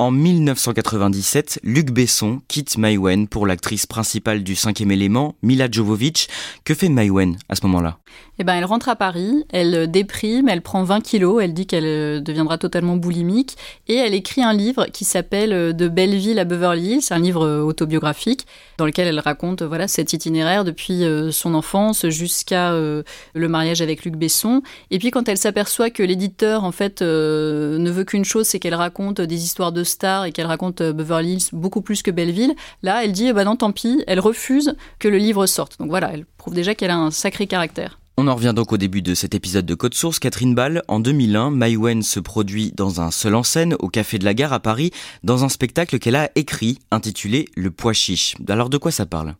En 0.00 0.10
1997, 0.12 1.60
Luc 1.62 1.90
Besson 1.90 2.40
quitte 2.48 2.78
Maïwen 2.78 3.28
pour 3.28 3.46
l'actrice 3.46 3.84
principale 3.84 4.42
du 4.42 4.56
cinquième 4.56 4.90
élément, 4.90 5.34
Mila 5.42 5.70
Jovovich. 5.70 6.26
Que 6.64 6.72
fait 6.72 6.88
Maïwen 6.88 7.36
à 7.50 7.54
ce 7.54 7.66
moment-là? 7.66 7.98
Eh 8.38 8.44
ben, 8.44 8.54
elle 8.54 8.64
rentre 8.64 8.88
à 8.88 8.96
Paris, 8.96 9.44
elle 9.50 9.90
déprime, 9.90 10.48
elle 10.48 10.62
prend 10.62 10.84
20 10.84 11.02
kilos, 11.02 11.42
elle 11.44 11.52
dit 11.52 11.66
qu'elle 11.66 11.84
euh, 11.84 12.20
deviendra 12.20 12.56
totalement 12.56 12.96
boulimique, 12.96 13.58
et 13.88 13.96
elle 13.96 14.14
écrit 14.14 14.42
un 14.42 14.54
livre 14.54 14.86
qui 14.86 15.04
s'appelle 15.04 15.52
euh, 15.52 15.74
De 15.74 15.88
Belleville 15.88 16.38
à 16.38 16.44
Beverly 16.46 16.94
Hills, 16.94 17.02
c'est 17.02 17.12
un 17.12 17.18
livre 17.18 17.44
euh, 17.44 17.60
autobiographique 17.60 18.46
dans 18.80 18.86
lequel 18.86 19.06
elle 19.06 19.20
raconte 19.20 19.62
voilà 19.62 19.86
cet 19.86 20.14
itinéraire 20.14 20.64
depuis 20.64 21.04
son 21.30 21.54
enfance 21.54 22.08
jusqu'à 22.08 22.72
le 22.72 23.48
mariage 23.48 23.82
avec 23.82 24.04
Luc 24.04 24.16
Besson. 24.16 24.62
Et 24.90 24.98
puis 24.98 25.10
quand 25.10 25.28
elle 25.28 25.36
s'aperçoit 25.36 25.90
que 25.90 26.02
l'éditeur 26.02 26.64
en 26.64 26.72
fait 26.72 27.02
ne 27.02 27.90
veut 27.90 28.04
qu'une 28.04 28.24
chose, 28.24 28.46
c'est 28.46 28.58
qu'elle 28.58 28.74
raconte 28.74 29.20
des 29.20 29.44
histoires 29.44 29.72
de 29.72 29.84
stars 29.84 30.24
et 30.24 30.32
qu'elle 30.32 30.46
raconte 30.46 30.82
Beverly 30.82 31.34
Hills 31.34 31.48
beaucoup 31.52 31.82
plus 31.82 32.02
que 32.02 32.10
Belleville, 32.10 32.54
là 32.82 33.04
elle 33.04 33.12
dit 33.12 33.30
bah 33.32 33.44
non 33.44 33.56
tant 33.56 33.72
pis, 33.72 34.02
elle 34.06 34.20
refuse 34.20 34.74
que 34.98 35.08
le 35.08 35.18
livre 35.18 35.44
sorte. 35.44 35.78
Donc 35.78 35.90
voilà, 35.90 36.10
elle 36.14 36.24
prouve 36.38 36.54
déjà 36.54 36.74
qu'elle 36.74 36.90
a 36.90 36.96
un 36.96 37.10
sacré 37.10 37.46
caractère. 37.46 37.99
On 38.22 38.28
en 38.28 38.34
revient 38.34 38.52
donc 38.54 38.70
au 38.70 38.76
début 38.76 39.00
de 39.00 39.14
cet 39.14 39.34
épisode 39.34 39.64
de 39.64 39.74
Code 39.74 39.94
Source. 39.94 40.18
Catherine 40.18 40.54
Ball, 40.54 40.82
en 40.88 41.00
2001, 41.00 41.48
Maïwen 41.48 42.02
se 42.02 42.20
produit 42.20 42.70
dans 42.76 43.00
un 43.00 43.10
seul 43.10 43.34
en 43.34 43.42
scène 43.42 43.76
au 43.78 43.88
Café 43.88 44.18
de 44.18 44.26
la 44.26 44.34
Gare 44.34 44.52
à 44.52 44.60
Paris, 44.60 44.90
dans 45.24 45.42
un 45.42 45.48
spectacle 45.48 45.98
qu'elle 45.98 46.16
a 46.16 46.30
écrit, 46.34 46.80
intitulé 46.90 47.48
Le 47.56 47.70
Pois 47.70 47.94
Chiche. 47.94 48.36
Alors 48.46 48.68
de 48.68 48.76
quoi 48.76 48.90
ça 48.90 49.06
parle? 49.06 49.36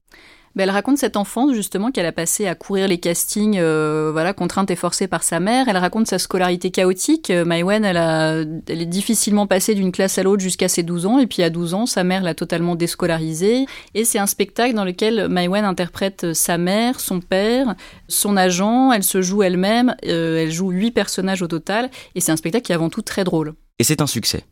Ben, 0.57 0.65
elle 0.65 0.71
raconte 0.71 0.99
cette 0.99 1.17
enfance 1.17 1.55
justement 1.55 1.93
qu'elle 1.93 2.07
a 2.07 2.13
passé 2.13 2.47
à 2.47 2.55
courir 2.55 2.89
les 2.89 2.99
castings, 2.99 3.57
euh, 3.59 4.11
voilà, 4.13 4.33
contrainte 4.33 4.71
et 4.71 4.77
forcée 4.77 5.07
par 5.07 5.23
sa 5.23 5.39
mère. 5.39 5.69
Elle 5.69 5.77
raconte 5.77 6.09
sa 6.09 6.19
scolarité 6.19 6.71
chaotique. 6.73 7.31
Euh, 7.31 7.45
Maïwen, 7.45 7.85
elle, 7.85 7.97
elle 8.69 8.83
est 8.83 8.87
difficilement 8.87 9.47
passée 9.47 9.75
d'une 9.75 9.93
classe 9.93 10.19
à 10.19 10.25
l'autre 10.25 10.43
jusqu'à 10.43 10.69
ses 10.69 10.83
12 10.83 11.07
ans. 11.07 11.19
Et 11.19 11.29
puis 11.29 11.45
à 11.45 11.51
12 11.51 11.75
ans, 11.75 11.87
sa 11.87 12.03
mère 12.03 12.23
l'a 12.23 12.35
totalement 12.35 12.75
déscolarisée. 12.75 13.67
Et 13.95 14.05
c'est 14.05 14.19
un 14.19 14.27
spectacle 14.27 14.75
dans 14.75 14.85
lequel 14.85 15.29
Maïwen 15.29 15.65
interprète 15.65 16.33
sa 16.33 16.59
mère, 16.59 16.99
son 16.99 17.21
père, 17.21 17.77
son 18.09 18.37
agent. 18.37 18.93
Elle 18.93 19.05
se 19.05 19.23
joue 19.23 19.45
elle-même. 19.45 19.95
Euh, 20.07 20.43
elle 20.43 20.51
joue 20.51 20.71
huit 20.71 20.91
personnages 20.91 21.43
au 21.43 21.49
total. 21.49 21.91
Et 22.17 22.21
c'est 22.21 22.33
un 22.33 22.37
spectacle 22.37 22.67
qui 22.67 22.73
est 22.73 22.75
avant 22.75 22.91
tout 22.91 23.03
très 23.03 23.23
drôle. 23.23 23.55
Et 23.79 23.85
c'est 23.85 24.01
un 24.01 24.07
succès. 24.07 24.45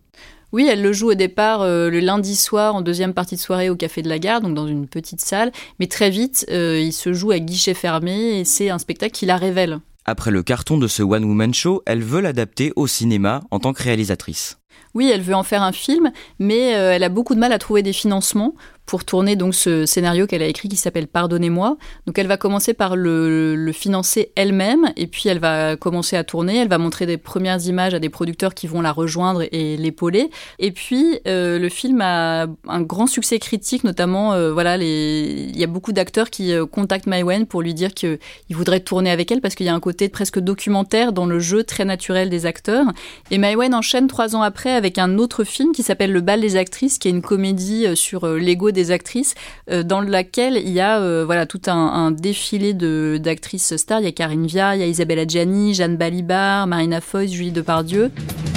Oui, 0.50 0.66
elle 0.66 0.80
le 0.80 0.94
joue 0.94 1.10
au 1.10 1.14
départ 1.14 1.60
euh, 1.60 1.90
le 1.90 2.00
lundi 2.00 2.34
soir 2.34 2.74
en 2.74 2.80
deuxième 2.80 3.12
partie 3.12 3.34
de 3.34 3.40
soirée 3.40 3.68
au 3.68 3.76
Café 3.76 4.00
de 4.00 4.08
la 4.08 4.18
Gare, 4.18 4.40
donc 4.40 4.54
dans 4.54 4.66
une 4.66 4.88
petite 4.88 5.20
salle. 5.20 5.52
Mais 5.78 5.88
très 5.88 6.08
vite, 6.08 6.46
euh, 6.50 6.80
il 6.80 6.92
se 6.94 7.12
joue 7.12 7.32
à 7.32 7.38
guichet 7.38 7.74
fermé 7.74 8.40
et 8.40 8.44
c'est 8.46 8.70
un 8.70 8.78
spectacle 8.78 9.12
qui 9.12 9.26
la 9.26 9.36
révèle. 9.36 9.80
Après 10.06 10.30
le 10.30 10.42
carton 10.42 10.78
de 10.78 10.88
ce 10.88 11.02
One 11.02 11.26
Woman 11.26 11.52
Show, 11.52 11.82
elle 11.84 12.02
veut 12.02 12.22
l'adapter 12.22 12.72
au 12.76 12.86
cinéma 12.86 13.42
en 13.50 13.58
tant 13.58 13.74
que 13.74 13.82
réalisatrice. 13.82 14.58
Oui, 14.94 15.10
elle 15.12 15.20
veut 15.20 15.34
en 15.34 15.42
faire 15.42 15.62
un 15.62 15.72
film, 15.72 16.12
mais 16.38 16.74
euh, 16.74 16.92
elle 16.94 17.04
a 17.04 17.10
beaucoup 17.10 17.34
de 17.34 17.40
mal 17.40 17.52
à 17.52 17.58
trouver 17.58 17.82
des 17.82 17.92
financements 17.92 18.54
pour 18.88 19.04
tourner 19.04 19.36
donc 19.36 19.54
ce 19.54 19.84
scénario 19.84 20.26
qu'elle 20.26 20.42
a 20.42 20.46
écrit 20.46 20.66
qui 20.70 20.76
s'appelle 20.76 21.08
Pardonnez-moi. 21.08 21.76
Donc 22.06 22.18
elle 22.18 22.26
va 22.26 22.38
commencer 22.38 22.72
par 22.72 22.96
le, 22.96 23.70
financer 23.74 24.32
elle-même 24.34 24.92
et 24.96 25.06
puis 25.06 25.28
elle 25.28 25.40
va 25.40 25.76
commencer 25.76 26.16
à 26.16 26.24
tourner. 26.24 26.56
Elle 26.56 26.68
va 26.68 26.78
montrer 26.78 27.04
des 27.04 27.18
premières 27.18 27.60
images 27.66 27.92
à 27.92 27.98
des 27.98 28.08
producteurs 28.08 28.54
qui 28.54 28.66
vont 28.66 28.80
la 28.80 28.90
rejoindre 28.90 29.42
et 29.52 29.76
l'épauler. 29.76 30.30
Et 30.58 30.72
puis 30.72 31.20
euh, 31.26 31.58
le 31.58 31.68
film 31.68 32.00
a 32.00 32.46
un 32.66 32.80
grand 32.80 33.06
succès 33.06 33.38
critique, 33.38 33.84
notamment 33.84 34.32
euh, 34.32 34.54
voilà 34.54 34.78
il 34.78 35.56
y 35.56 35.62
a 35.62 35.66
beaucoup 35.66 35.92
d'acteurs 35.92 36.30
qui 36.30 36.54
euh, 36.54 36.64
contactent 36.64 37.06
Maïwen 37.06 37.44
pour 37.44 37.60
lui 37.60 37.74
dire 37.74 37.92
qu'ils 37.92 38.18
voudraient 38.48 38.80
tourner 38.80 39.10
avec 39.10 39.30
elle 39.30 39.42
parce 39.42 39.54
qu'il 39.54 39.66
y 39.66 39.68
a 39.68 39.74
un 39.74 39.80
côté 39.80 40.08
presque 40.08 40.38
documentaire 40.38 41.12
dans 41.12 41.26
le 41.26 41.40
jeu 41.40 41.62
très 41.62 41.84
naturel 41.84 42.30
des 42.30 42.46
acteurs. 42.46 42.86
Et 43.30 43.36
Maïwen 43.36 43.74
enchaîne 43.74 44.06
trois 44.06 44.34
ans 44.34 44.42
après 44.42 44.72
avec 44.72 44.96
un 44.96 45.18
autre 45.18 45.44
film 45.44 45.72
qui 45.72 45.82
s'appelle 45.82 46.10
Le 46.10 46.22
bal 46.22 46.40
des 46.40 46.56
actrices, 46.56 46.98
qui 46.98 47.08
est 47.08 47.10
une 47.10 47.20
comédie 47.20 47.84
sur 47.94 48.26
l'ego 48.26 48.70
des 48.78 48.90
actrices, 48.90 49.34
euh, 49.70 49.82
dans 49.82 50.00
laquelle 50.00 50.56
il 50.56 50.70
y 50.70 50.80
a 50.80 51.00
euh, 51.00 51.24
voilà 51.24 51.46
tout 51.46 51.60
un, 51.66 52.10
défilé 52.12 52.74
de 52.74 53.18
d'actrices 53.20 53.76
stars. 53.76 54.00
Il 54.00 54.04
y 54.04 54.08
a 54.08 54.12
Karine 54.12 54.46
Viard, 54.46 54.74
il 54.76 54.80
y 54.80 54.84
a 54.84 54.86
Isabelle 54.86 55.18
Adjani, 55.18 55.74
Jeanne 55.74 55.96
Balibar, 55.96 56.66
Marina 56.66 57.00
Foïs, 57.00 57.32
Julie 57.32 57.52
Depardieu. 57.52 58.10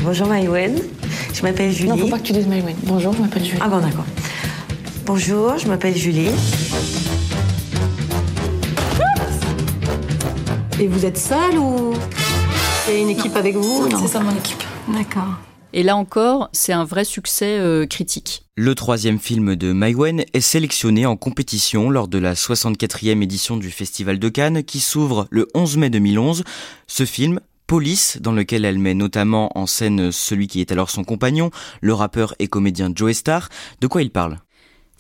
Bonjour 0.03 0.27
Maïwen, 0.27 0.79
je 1.33 1.41
m'appelle 1.41 1.71
Julie. 1.71 1.89
Non, 1.89 1.97
faut 1.97 2.07
pas 2.07 2.19
que 2.19 2.23
tu 2.23 2.33
dises 2.33 2.47
Maïwen. 2.47 2.75
Bonjour, 2.83 3.13
je 3.13 3.21
m'appelle 3.21 3.43
Julie. 3.43 3.61
Ah 3.61 3.67
bon, 3.67 3.79
d'accord. 3.79 4.05
Bonjour, 5.05 5.57
je 5.57 5.67
m'appelle 5.67 5.95
Julie. 5.95 6.29
Et 10.79 10.87
vous 10.87 11.05
êtes 11.05 11.17
seule 11.17 11.57
ou 11.57 11.93
c'est 12.85 13.01
une 13.01 13.09
équipe 13.09 13.35
avec 13.35 13.55
vous? 13.55 13.87
C'est 13.99 14.07
ça 14.07 14.19
mon 14.19 14.31
équipe. 14.31 14.63
D'accord. 14.87 15.37
Et 15.73 15.83
là 15.83 15.95
encore, 15.95 16.49
c'est 16.51 16.73
un 16.73 16.83
vrai 16.83 17.05
succès 17.05 17.57
euh, 17.59 17.85
critique. 17.85 18.43
Le 18.63 18.75
troisième 18.75 19.17
film 19.17 19.55
de 19.55 19.73
Maïwen 19.73 20.23
est 20.33 20.39
sélectionné 20.39 21.07
en 21.07 21.17
compétition 21.17 21.89
lors 21.89 22.07
de 22.07 22.19
la 22.19 22.35
64e 22.35 23.23
édition 23.23 23.57
du 23.57 23.71
Festival 23.71 24.19
de 24.19 24.29
Cannes 24.29 24.63
qui 24.63 24.79
s'ouvre 24.79 25.25
le 25.31 25.47
11 25.55 25.77
mai 25.77 25.89
2011. 25.89 26.43
Ce 26.85 27.03
film, 27.03 27.39
Police, 27.65 28.19
dans 28.21 28.33
lequel 28.33 28.63
elle 28.63 28.77
met 28.77 28.93
notamment 28.93 29.49
en 29.57 29.65
scène 29.65 30.11
celui 30.11 30.45
qui 30.45 30.61
est 30.61 30.71
alors 30.71 30.91
son 30.91 31.03
compagnon, 31.03 31.49
le 31.81 31.95
rappeur 31.95 32.35
et 32.37 32.47
comédien 32.47 32.91
Joe 32.93 33.13
Star, 33.13 33.49
de 33.79 33.87
quoi 33.87 34.03
il 34.03 34.11
parle? 34.11 34.37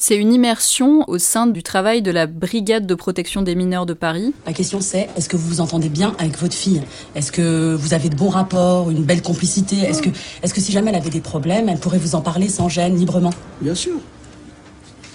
C'est 0.01 0.17
une 0.17 0.33
immersion 0.33 1.07
au 1.07 1.19
sein 1.19 1.45
du 1.45 1.61
travail 1.61 2.01
de 2.01 2.09
la 2.09 2.25
Brigade 2.25 2.87
de 2.87 2.95
protection 2.95 3.43
des 3.43 3.53
mineurs 3.53 3.85
de 3.85 3.93
Paris. 3.93 4.33
La 4.47 4.53
question 4.53 4.81
c'est, 4.81 5.07
est-ce 5.15 5.29
que 5.29 5.37
vous 5.37 5.47
vous 5.47 5.61
entendez 5.61 5.89
bien 5.89 6.15
avec 6.17 6.39
votre 6.39 6.55
fille? 6.55 6.81
Est-ce 7.13 7.31
que 7.31 7.75
vous 7.75 7.93
avez 7.93 8.09
de 8.09 8.15
bons 8.15 8.29
rapports, 8.29 8.89
une 8.89 9.03
belle 9.03 9.21
complicité? 9.21 9.77
Est-ce 9.77 10.01
que, 10.01 10.09
est 10.09 10.51
que 10.51 10.59
si 10.59 10.71
jamais 10.71 10.89
elle 10.89 10.97
avait 10.97 11.11
des 11.11 11.21
problèmes, 11.21 11.69
elle 11.69 11.77
pourrait 11.77 11.99
vous 11.99 12.15
en 12.15 12.21
parler 12.21 12.49
sans 12.49 12.67
gêne, 12.67 12.97
librement? 12.97 13.29
Bien 13.61 13.75
sûr. 13.75 13.93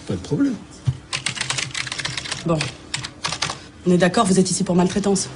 Pas 0.07 0.15
de 0.15 0.21
problème. 0.21 0.55
Bon. 2.47 2.59
On 3.89 3.91
est 3.91 3.99
d'accord, 3.99 4.25
vous 4.25 4.39
êtes 4.39 4.53
ici 4.53 4.63
pour 4.63 4.77
maltraitance? 4.77 5.29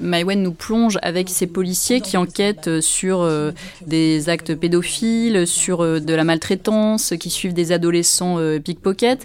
Maïwen 0.00 0.42
nous 0.42 0.52
plonge 0.52 0.98
avec 1.02 1.28
ses 1.28 1.46
policiers 1.46 2.00
qui 2.00 2.16
enquêtent 2.16 2.80
sur 2.80 3.22
euh, 3.22 3.52
des 3.86 4.28
actes 4.28 4.54
pédophiles, 4.54 5.46
sur 5.46 5.82
euh, 5.82 6.00
de 6.00 6.14
la 6.14 6.24
maltraitance, 6.24 7.14
qui 7.18 7.30
suivent 7.30 7.54
des 7.54 7.72
adolescents 7.72 8.38
euh, 8.38 8.58
pickpocket. 8.58 9.24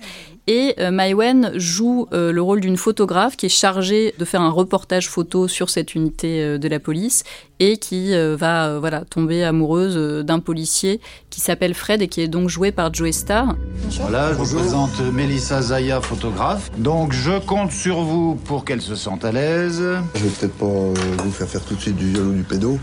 Et 0.52 0.74
Maïwen 0.90 1.52
joue 1.54 2.08
le 2.12 2.40
rôle 2.40 2.60
d'une 2.60 2.76
photographe 2.76 3.38
qui 3.38 3.46
est 3.46 3.50
chargée 3.50 4.16
de 4.18 4.26
faire 4.26 4.42
un 4.42 4.50
reportage 4.50 5.08
photo 5.08 5.48
sur 5.48 5.70
cette 5.70 5.94
unité 5.94 6.58
de 6.58 6.68
la 6.68 6.80
police 6.80 7.24
et 7.60 7.78
qui 7.78 8.16
va 8.36 8.80
voilà, 8.80 9.06
tomber 9.06 9.44
amoureuse 9.44 10.26
d'un 10.26 10.40
policier 10.40 11.02
qui 11.30 11.40
s'appelle 11.40 11.76
Fred 11.76 12.02
et 12.02 12.08
qui 12.08 12.22
est 12.22 12.28
donc 12.28 12.50
joué 12.50 12.72
par 12.72 12.92
Joe 12.92 13.12
Star. 13.12 13.56
Voilà, 14.02 14.34
je 14.34 14.40
vous 14.40 14.58
présente 14.58 15.00
Melissa 15.14 15.62
Zaya, 15.62 16.02
photographe. 16.02 16.72
Donc 16.80 17.14
je 17.14 17.38
compte 17.46 17.72
sur 17.72 18.02
vous 18.02 18.34
pour 18.34 18.66
qu'elle 18.66 18.82
se 18.82 18.96
sente 18.96 19.24
à 19.26 19.32
l'aise. 19.32 19.84
Je 20.16 20.24
vais 20.24 20.30
peut-être 20.30 20.58
pas 20.58 20.66
vous 20.66 21.32
faire 21.32 21.48
faire 21.48 21.64
tout 21.64 21.76
de 21.76 21.82
suite 21.82 21.96
du 21.96 22.12
viol 22.12 22.26
ou 22.26 22.34
du 22.34 22.44
pédo. 22.44 22.80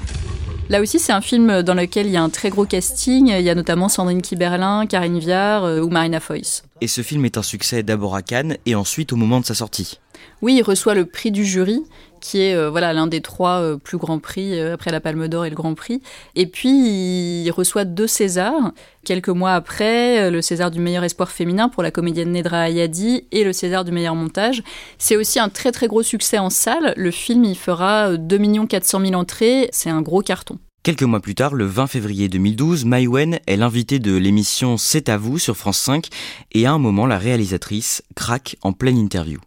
Là 0.69 0.81
aussi, 0.81 0.99
c'est 0.99 1.13
un 1.13 1.21
film 1.21 1.63
dans 1.63 1.75
lequel 1.75 2.07
il 2.07 2.13
y 2.13 2.17
a 2.17 2.23
un 2.23 2.29
très 2.29 2.51
gros 2.51 2.67
casting. 2.67 3.29
Il 3.29 3.43
y 3.43 3.51
a 3.51 3.55
notamment 3.55 3.89
Sandrine 3.89 4.21
Kiberlin, 4.21 4.87
Karine 4.87 5.21
Viard 5.21 5.65
euh, 5.65 5.81
ou 5.81 5.91
Marina 5.91 6.19
Foïs. 6.19 6.65
Et 6.81 6.89
ce 6.89 7.03
film 7.03 7.25
est 7.25 7.39
un 7.39 7.43
succès 7.43 7.85
d'abord 7.85 8.17
à 8.17 8.23
Cannes 8.23 8.57
et 8.67 8.75
ensuite 8.75 9.13
au 9.13 9.17
moment 9.17 9.39
de 9.39 9.45
sa 9.45 9.55
sortie. 9.55 10.01
Oui, 10.43 10.57
il 10.57 10.63
reçoit 10.63 10.95
le 10.95 11.07
prix 11.07 11.31
du 11.31 11.45
jury 11.45 11.85
qui 12.27 12.41
est 12.41 12.55
euh, 12.55 12.71
voilà 12.71 12.93
l'un 12.93 13.07
des 13.07 13.21
trois 13.21 13.61
euh, 13.61 13.77
plus 13.77 13.99
grands 13.99 14.19
prix 14.19 14.59
euh, 14.59 14.75
après 14.75 14.91
la 14.91 15.01
Palme 15.01 15.29
d'Or 15.29 15.45
et 15.45 15.51
le 15.51 15.55
Grand 15.55 15.75
Prix. 15.75 16.03
Et 16.35 16.47
puis 16.47 16.71
il 16.71 17.51
reçoit 17.51 17.85
deux 17.85 18.07
Césars 18.07 18.73
quelques 19.05 19.29
mois 19.29 19.53
après, 19.53 20.33
le 20.33 20.43
César 20.43 20.73
du 20.73 20.81
meilleur 20.81 21.05
espoir 21.05 21.31
féminin 21.31 21.69
pour 21.69 21.85
la 21.85 21.93
comédienne 21.93 22.33
Nedra 22.33 22.63
Ayadi 22.63 23.25
et 23.31 23.45
le 23.45 23.53
César 23.53 23.85
du 23.85 23.93
meilleur 23.93 24.17
montage. 24.17 24.65
C'est 24.99 25.17
aussi 25.17 25.39
un 25.39 25.49
très 25.49 25.71
très 25.71 25.87
gros 25.87 26.03
succès 26.03 26.39
en 26.39 26.51
salle. 26.51 26.93
Le 26.97 27.13
film 27.13 27.45
il 27.45 27.57
fera 27.57 28.17
2 28.17 28.67
400 28.67 29.01
000 29.01 29.15
entrées. 29.15 29.69
C'est 29.71 29.91
un 29.91 30.03
gros 30.03 30.23
carton. 30.23 30.59
Quelques 30.83 31.03
mois 31.03 31.21
plus 31.21 31.35
tard, 31.35 31.55
le 31.55 31.67
20 31.67 31.87
février 31.87 32.29
2012, 32.29 32.85
Mai 32.85 33.07
Wen 33.07 33.39
est 33.47 33.57
l'invitée 33.57 33.99
de 33.99 34.17
l'émission 34.17 34.77
C'est 34.77 35.09
à 35.09 35.17
vous 35.17 35.39
sur 35.39 35.57
France 35.57 35.79
5 35.79 36.09
et 36.53 36.67
à 36.67 36.73
un 36.73 36.79
moment, 36.79 37.07
la 37.07 37.19
réalisatrice 37.19 38.03
craque 38.15 38.57
en 38.63 38.73
pleine 38.73 38.97
interview. 38.97 39.39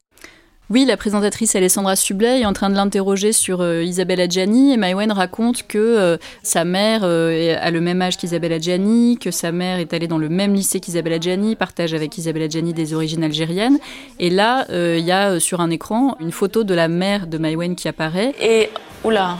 Oui, 0.72 0.86
la 0.86 0.98
présentatrice 0.98 1.56
Alessandra 1.56 1.96
Sublet 1.96 2.42
est 2.42 2.46
en 2.46 2.54
train 2.54 2.70
de 2.70 2.76
l'interroger 2.76 3.34
sur 3.34 3.62
euh, 3.62 3.82
Isabelle 3.82 4.22
Adjani 4.22 4.72
et 4.72 4.78
Maïwen 4.78 5.12
raconte 5.12 5.66
que 5.66 5.80
euh, 5.80 6.18
sa 6.44 6.64
mère 6.64 7.02
euh, 7.04 7.56
a 7.60 7.72
le 7.72 7.82
même 7.82 8.00
âge 8.04 8.18
qu'Isabelle 8.18 8.54
Adjani, 8.54 9.18
que 9.18 9.32
sa 9.32 9.52
mère 9.52 9.80
est 9.80 9.96
allée 9.96 10.08
dans 10.08 10.20
le 10.20 10.30
même 10.30 10.54
lycée 10.54 10.80
qu'Isabelle 10.80 11.14
Adjani, 11.14 11.56
partage 11.56 11.96
avec 11.96 12.16
Isabelle 12.20 12.44
Adjani 12.44 12.74
des 12.74 12.94
origines 12.94 13.24
algériennes. 13.24 13.80
Et 14.20 14.30
là, 14.30 14.68
il 14.70 15.04
y 15.04 15.12
a 15.12 15.40
sur 15.40 15.60
un 15.60 15.72
écran 15.72 16.16
une 16.20 16.32
photo 16.32 16.64
de 16.64 16.76
la 16.76 16.88
mère 16.88 17.26
de 17.26 17.40
Maïwen 17.40 17.76
qui 17.76 17.88
apparaît. 17.88 18.36
Et, 18.40 18.70
oula, 19.04 19.38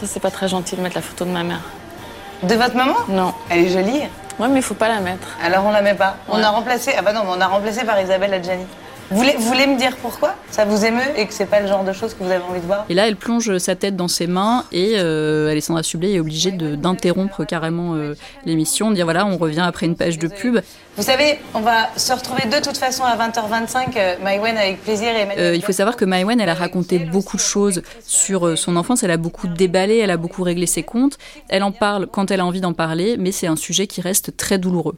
ça 0.00 0.06
c'est 0.06 0.18
pas 0.18 0.32
très 0.32 0.48
gentil 0.48 0.74
de 0.74 0.80
mettre 0.80 0.96
la 0.96 1.02
photo 1.02 1.24
de 1.24 1.30
ma 1.30 1.44
mère. 1.44 1.60
De 2.42 2.54
votre 2.56 2.74
maman? 2.74 2.96
Non. 3.08 3.32
Elle 3.50 3.66
est 3.66 3.68
jolie? 3.68 4.00
Ouais, 4.40 4.48
mais 4.48 4.56
il 4.56 4.62
faut 4.62 4.74
pas 4.74 4.88
la 4.88 4.98
mettre. 4.98 5.28
Alors 5.40 5.64
on 5.64 5.70
la 5.70 5.80
met 5.80 5.94
pas. 5.94 6.16
On 6.28 6.42
a 6.42 6.50
remplacé. 6.50 6.90
Ah 6.98 7.02
bah 7.02 7.12
non, 7.12 7.20
mais 7.22 7.34
on 7.36 7.40
a 7.40 7.46
remplacé 7.46 7.84
par 7.84 8.00
Isabelle 8.00 8.34
Adjani. 8.34 8.64
Vous 9.12 9.18
voulez, 9.18 9.34
vous 9.36 9.44
voulez 9.44 9.66
me 9.66 9.76
dire 9.76 9.94
pourquoi 10.00 10.34
ça 10.50 10.64
vous 10.64 10.86
émeut 10.86 11.02
et 11.18 11.26
que 11.26 11.34
c'est 11.34 11.44
pas 11.44 11.60
le 11.60 11.66
genre 11.66 11.84
de 11.84 11.92
choses 11.92 12.14
que 12.14 12.24
vous 12.24 12.30
avez 12.30 12.42
envie 12.42 12.60
de 12.60 12.66
voir? 12.66 12.86
Et 12.88 12.94
là, 12.94 13.06
elle 13.06 13.16
plonge 13.16 13.58
sa 13.58 13.76
tête 13.76 13.94
dans 13.94 14.08
ses 14.08 14.26
mains 14.26 14.64
et 14.72 14.94
euh, 14.96 15.50
Alessandra 15.50 15.82
Sublet 15.82 16.14
est 16.14 16.20
obligée 16.20 16.50
d'interrompre 16.50 17.44
carrément 17.44 17.94
euh, 17.94 18.14
l'émission, 18.46 18.88
de 18.88 18.94
dire 18.94 19.04
voilà, 19.04 19.26
on 19.26 19.36
revient 19.36 19.60
après 19.60 19.84
une 19.84 19.96
page 19.96 20.18
de 20.18 20.28
pub. 20.28 20.60
Vous 20.96 21.02
savez, 21.02 21.38
on 21.52 21.60
va 21.60 21.90
se 21.94 22.10
retrouver 22.14 22.46
de 22.46 22.64
toute 22.64 22.78
façon 22.78 23.04
à 23.04 23.14
20h25, 23.16 23.88
euh, 23.96 24.14
Maïwen 24.24 24.56
avec 24.56 24.82
plaisir. 24.82 25.10
Et 25.36 25.56
il 25.56 25.62
faut 25.62 25.72
savoir 25.72 25.96
que 25.96 26.06
Maïwen, 26.06 26.40
elle 26.40 26.48
a 26.48 26.54
raconté 26.54 26.98
beaucoup 26.98 27.36
de 27.36 27.42
choses 27.42 27.82
sur 28.06 28.56
son 28.56 28.76
enfance, 28.76 29.02
elle 29.02 29.10
a 29.10 29.18
beaucoup 29.18 29.46
déballé, 29.46 29.98
elle 29.98 30.10
a 30.10 30.16
beaucoup 30.16 30.42
réglé 30.42 30.64
ses 30.64 30.84
comptes. 30.84 31.18
Elle 31.50 31.64
en 31.64 31.72
parle 31.72 32.06
quand 32.06 32.30
elle 32.30 32.40
a 32.40 32.46
envie 32.46 32.62
d'en 32.62 32.72
parler, 32.72 33.16
mais 33.18 33.30
c'est 33.30 33.46
un 33.46 33.56
sujet 33.56 33.86
qui 33.86 34.00
reste 34.00 34.38
très 34.38 34.56
douloureux. 34.56 34.96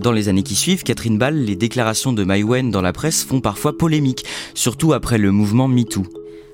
Dans 0.00 0.12
les 0.12 0.30
années 0.30 0.42
qui 0.42 0.54
suivent, 0.54 0.82
Catherine 0.82 1.18
Ball, 1.18 1.34
les 1.34 1.56
déclarations 1.56 2.14
de 2.14 2.24
Maïwen 2.24 2.70
dans 2.70 2.80
la 2.80 2.94
presse 2.94 3.22
font 3.22 3.42
parfois 3.42 3.76
polémique, 3.76 4.24
surtout 4.54 4.94
après 4.94 5.18
le 5.18 5.30
mouvement 5.30 5.68
MeToo. 5.68 6.06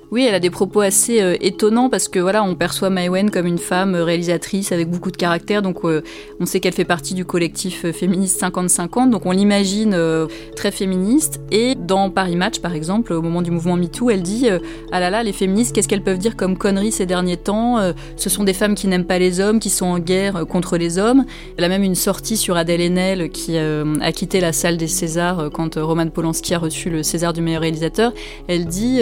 Oui, 0.09 0.23
elle 0.25 0.35
a 0.35 0.39
des 0.39 0.49
propos 0.49 0.79
assez 0.79 1.21
euh, 1.21 1.35
étonnants 1.41 1.89
parce 1.89 2.07
que 2.07 2.19
voilà, 2.19 2.41
on 2.41 2.55
perçoit 2.55 2.89
Maïwen 2.89 3.29
comme 3.29 3.45
une 3.45 3.57
femme 3.57 3.93
euh, 3.93 4.05
réalisatrice 4.05 4.71
avec 4.71 4.89
beaucoup 4.89 5.11
de 5.11 5.17
caractère, 5.17 5.61
donc 5.61 5.83
euh, 5.83 6.01
on 6.39 6.45
sait 6.45 6.61
qu'elle 6.61 6.73
fait 6.73 6.85
partie 6.85 7.13
du 7.13 7.25
collectif 7.25 7.91
féministe 7.91 8.41
50-50, 8.41 9.09
donc 9.09 9.25
on 9.25 9.31
l'imagine 9.31 9.97
très 10.55 10.71
féministe. 10.71 11.41
Et 11.51 11.75
dans 11.75 12.09
Paris 12.09 12.37
Match, 12.37 12.59
par 12.59 12.73
exemple, 12.73 13.11
au 13.11 13.21
moment 13.21 13.41
du 13.41 13.51
mouvement 13.51 13.75
MeToo, 13.75 14.09
elle 14.09 14.21
dit 14.21 14.47
ah 14.91 14.99
là 14.99 15.09
là, 15.09 15.23
les 15.23 15.33
féministes, 15.33 15.75
qu'est-ce 15.75 15.87
qu'elles 15.87 16.03
peuvent 16.03 16.17
dire 16.17 16.35
comme 16.35 16.57
conneries 16.57 16.91
ces 16.91 17.05
derniers 17.05 17.37
temps 17.37 17.77
Ce 18.15 18.29
sont 18.29 18.43
des 18.43 18.53
femmes 18.53 18.75
qui 18.75 18.87
n'aiment 18.87 19.05
pas 19.05 19.19
les 19.19 19.39
hommes, 19.39 19.59
qui 19.59 19.69
sont 19.69 19.85
en 19.85 19.99
guerre 19.99 20.45
contre 20.47 20.77
les 20.77 20.97
hommes. 20.99 21.25
Elle 21.57 21.63
a 21.63 21.69
même 21.69 21.83
une 21.83 21.95
sortie 21.95 22.37
sur 22.37 22.55
Adèle 22.55 22.81
Haenel 22.81 23.29
qui 23.29 23.57
a 23.57 24.11
quitté 24.11 24.39
la 24.39 24.53
salle 24.53 24.77
des 24.77 24.87
Césars 24.87 25.49
quand 25.51 25.75
Roman 25.75 26.07
Polanski 26.07 26.53
a 26.53 26.59
reçu 26.59 26.89
le 26.89 27.03
César 27.03 27.33
du 27.33 27.41
meilleur 27.41 27.61
réalisateur. 27.61 28.13
Elle 28.47 28.65
dit 28.65 29.01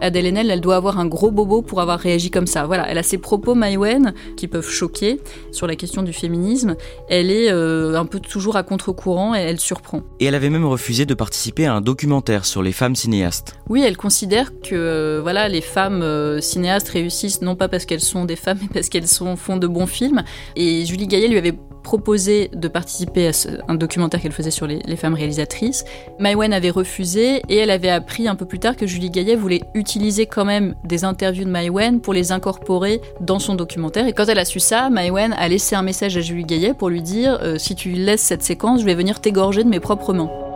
Adèle 0.00 0.26
Haenel 0.26 0.37
elle 0.46 0.60
doit 0.60 0.76
avoir 0.76 0.98
un 0.98 1.06
gros 1.06 1.30
bobo 1.30 1.62
pour 1.62 1.80
avoir 1.80 1.98
réagi 1.98 2.30
comme 2.30 2.46
ça. 2.46 2.66
Voilà, 2.66 2.88
elle 2.88 2.98
a 2.98 3.02
ses 3.02 3.18
propos 3.18 3.54
Maïwen 3.54 4.14
qui 4.36 4.48
peuvent 4.48 4.68
choquer 4.68 5.20
sur 5.52 5.66
la 5.66 5.76
question 5.76 6.02
du 6.02 6.12
féminisme. 6.12 6.76
Elle 7.08 7.30
est 7.30 7.50
euh, 7.50 7.98
un 7.98 8.06
peu 8.06 8.20
toujours 8.20 8.56
à 8.56 8.62
contre-courant 8.62 9.34
et 9.34 9.40
elle 9.40 9.58
surprend. 9.58 10.02
Et 10.20 10.26
elle 10.26 10.34
avait 10.34 10.50
même 10.50 10.64
refusé 10.64 11.06
de 11.06 11.14
participer 11.14 11.66
à 11.66 11.74
un 11.74 11.80
documentaire 11.80 12.44
sur 12.44 12.62
les 12.62 12.72
femmes 12.72 12.94
cinéastes. 12.94 13.56
Oui, 13.68 13.82
elle 13.84 13.96
considère 13.96 14.52
que 14.60 14.74
euh, 14.74 15.20
voilà, 15.22 15.48
les 15.48 15.60
femmes 15.60 16.02
euh, 16.02 16.40
cinéastes 16.40 16.88
réussissent 16.88 17.42
non 17.42 17.56
pas 17.56 17.68
parce 17.68 17.84
qu'elles 17.84 18.00
sont 18.00 18.24
des 18.24 18.36
femmes, 18.36 18.58
mais 18.62 18.68
parce 18.72 18.88
qu'elles 18.88 19.06
font 19.06 19.56
de 19.56 19.66
bons 19.66 19.86
films. 19.86 20.22
Et 20.56 20.84
Julie 20.86 21.06
Gaillet 21.06 21.28
lui 21.28 21.38
avait 21.38 21.58
proposé 21.82 22.50
de 22.52 22.68
participer 22.68 23.28
à 23.28 23.32
un 23.68 23.74
documentaire 23.74 24.20
qu'elle 24.20 24.32
faisait 24.32 24.50
sur 24.50 24.66
les, 24.66 24.96
femmes 24.96 25.14
réalisatrices. 25.14 25.84
Maïwen 26.18 26.52
avait 26.52 26.70
refusé 26.70 27.42
et 27.48 27.56
elle 27.56 27.70
avait 27.70 27.88
appris 27.88 28.26
un 28.26 28.34
peu 28.34 28.46
plus 28.46 28.58
tard 28.58 28.76
que 28.76 28.86
Julie 28.86 29.10
Gaillet 29.10 29.36
voulait 29.36 29.62
utiliser 29.74 30.26
quand 30.26 30.44
même 30.44 30.74
des 30.84 31.04
interviews 31.04 31.44
de 31.44 31.50
Maïwen 31.50 32.00
pour 32.00 32.12
les 32.14 32.32
incorporer 32.32 33.00
dans 33.20 33.38
son 33.38 33.54
documentaire. 33.54 34.06
Et 34.06 34.12
quand 34.12 34.26
elle 34.26 34.38
a 34.38 34.44
su 34.44 34.60
ça, 34.60 34.90
Maïwen 34.90 35.32
a 35.32 35.48
laissé 35.48 35.76
un 35.76 35.82
message 35.82 36.16
à 36.16 36.20
Julie 36.20 36.44
Gaillet 36.44 36.74
pour 36.74 36.88
lui 36.88 37.02
dire 37.02 37.38
euh, 37.42 37.58
si 37.58 37.74
tu 37.74 37.90
laisses 37.90 38.22
cette 38.22 38.42
séquence, 38.42 38.80
je 38.80 38.84
vais 38.84 38.94
venir 38.94 39.20
t'égorger 39.20 39.62
de 39.62 39.68
mes 39.68 39.80
propres 39.80 40.12
mains. 40.12 40.47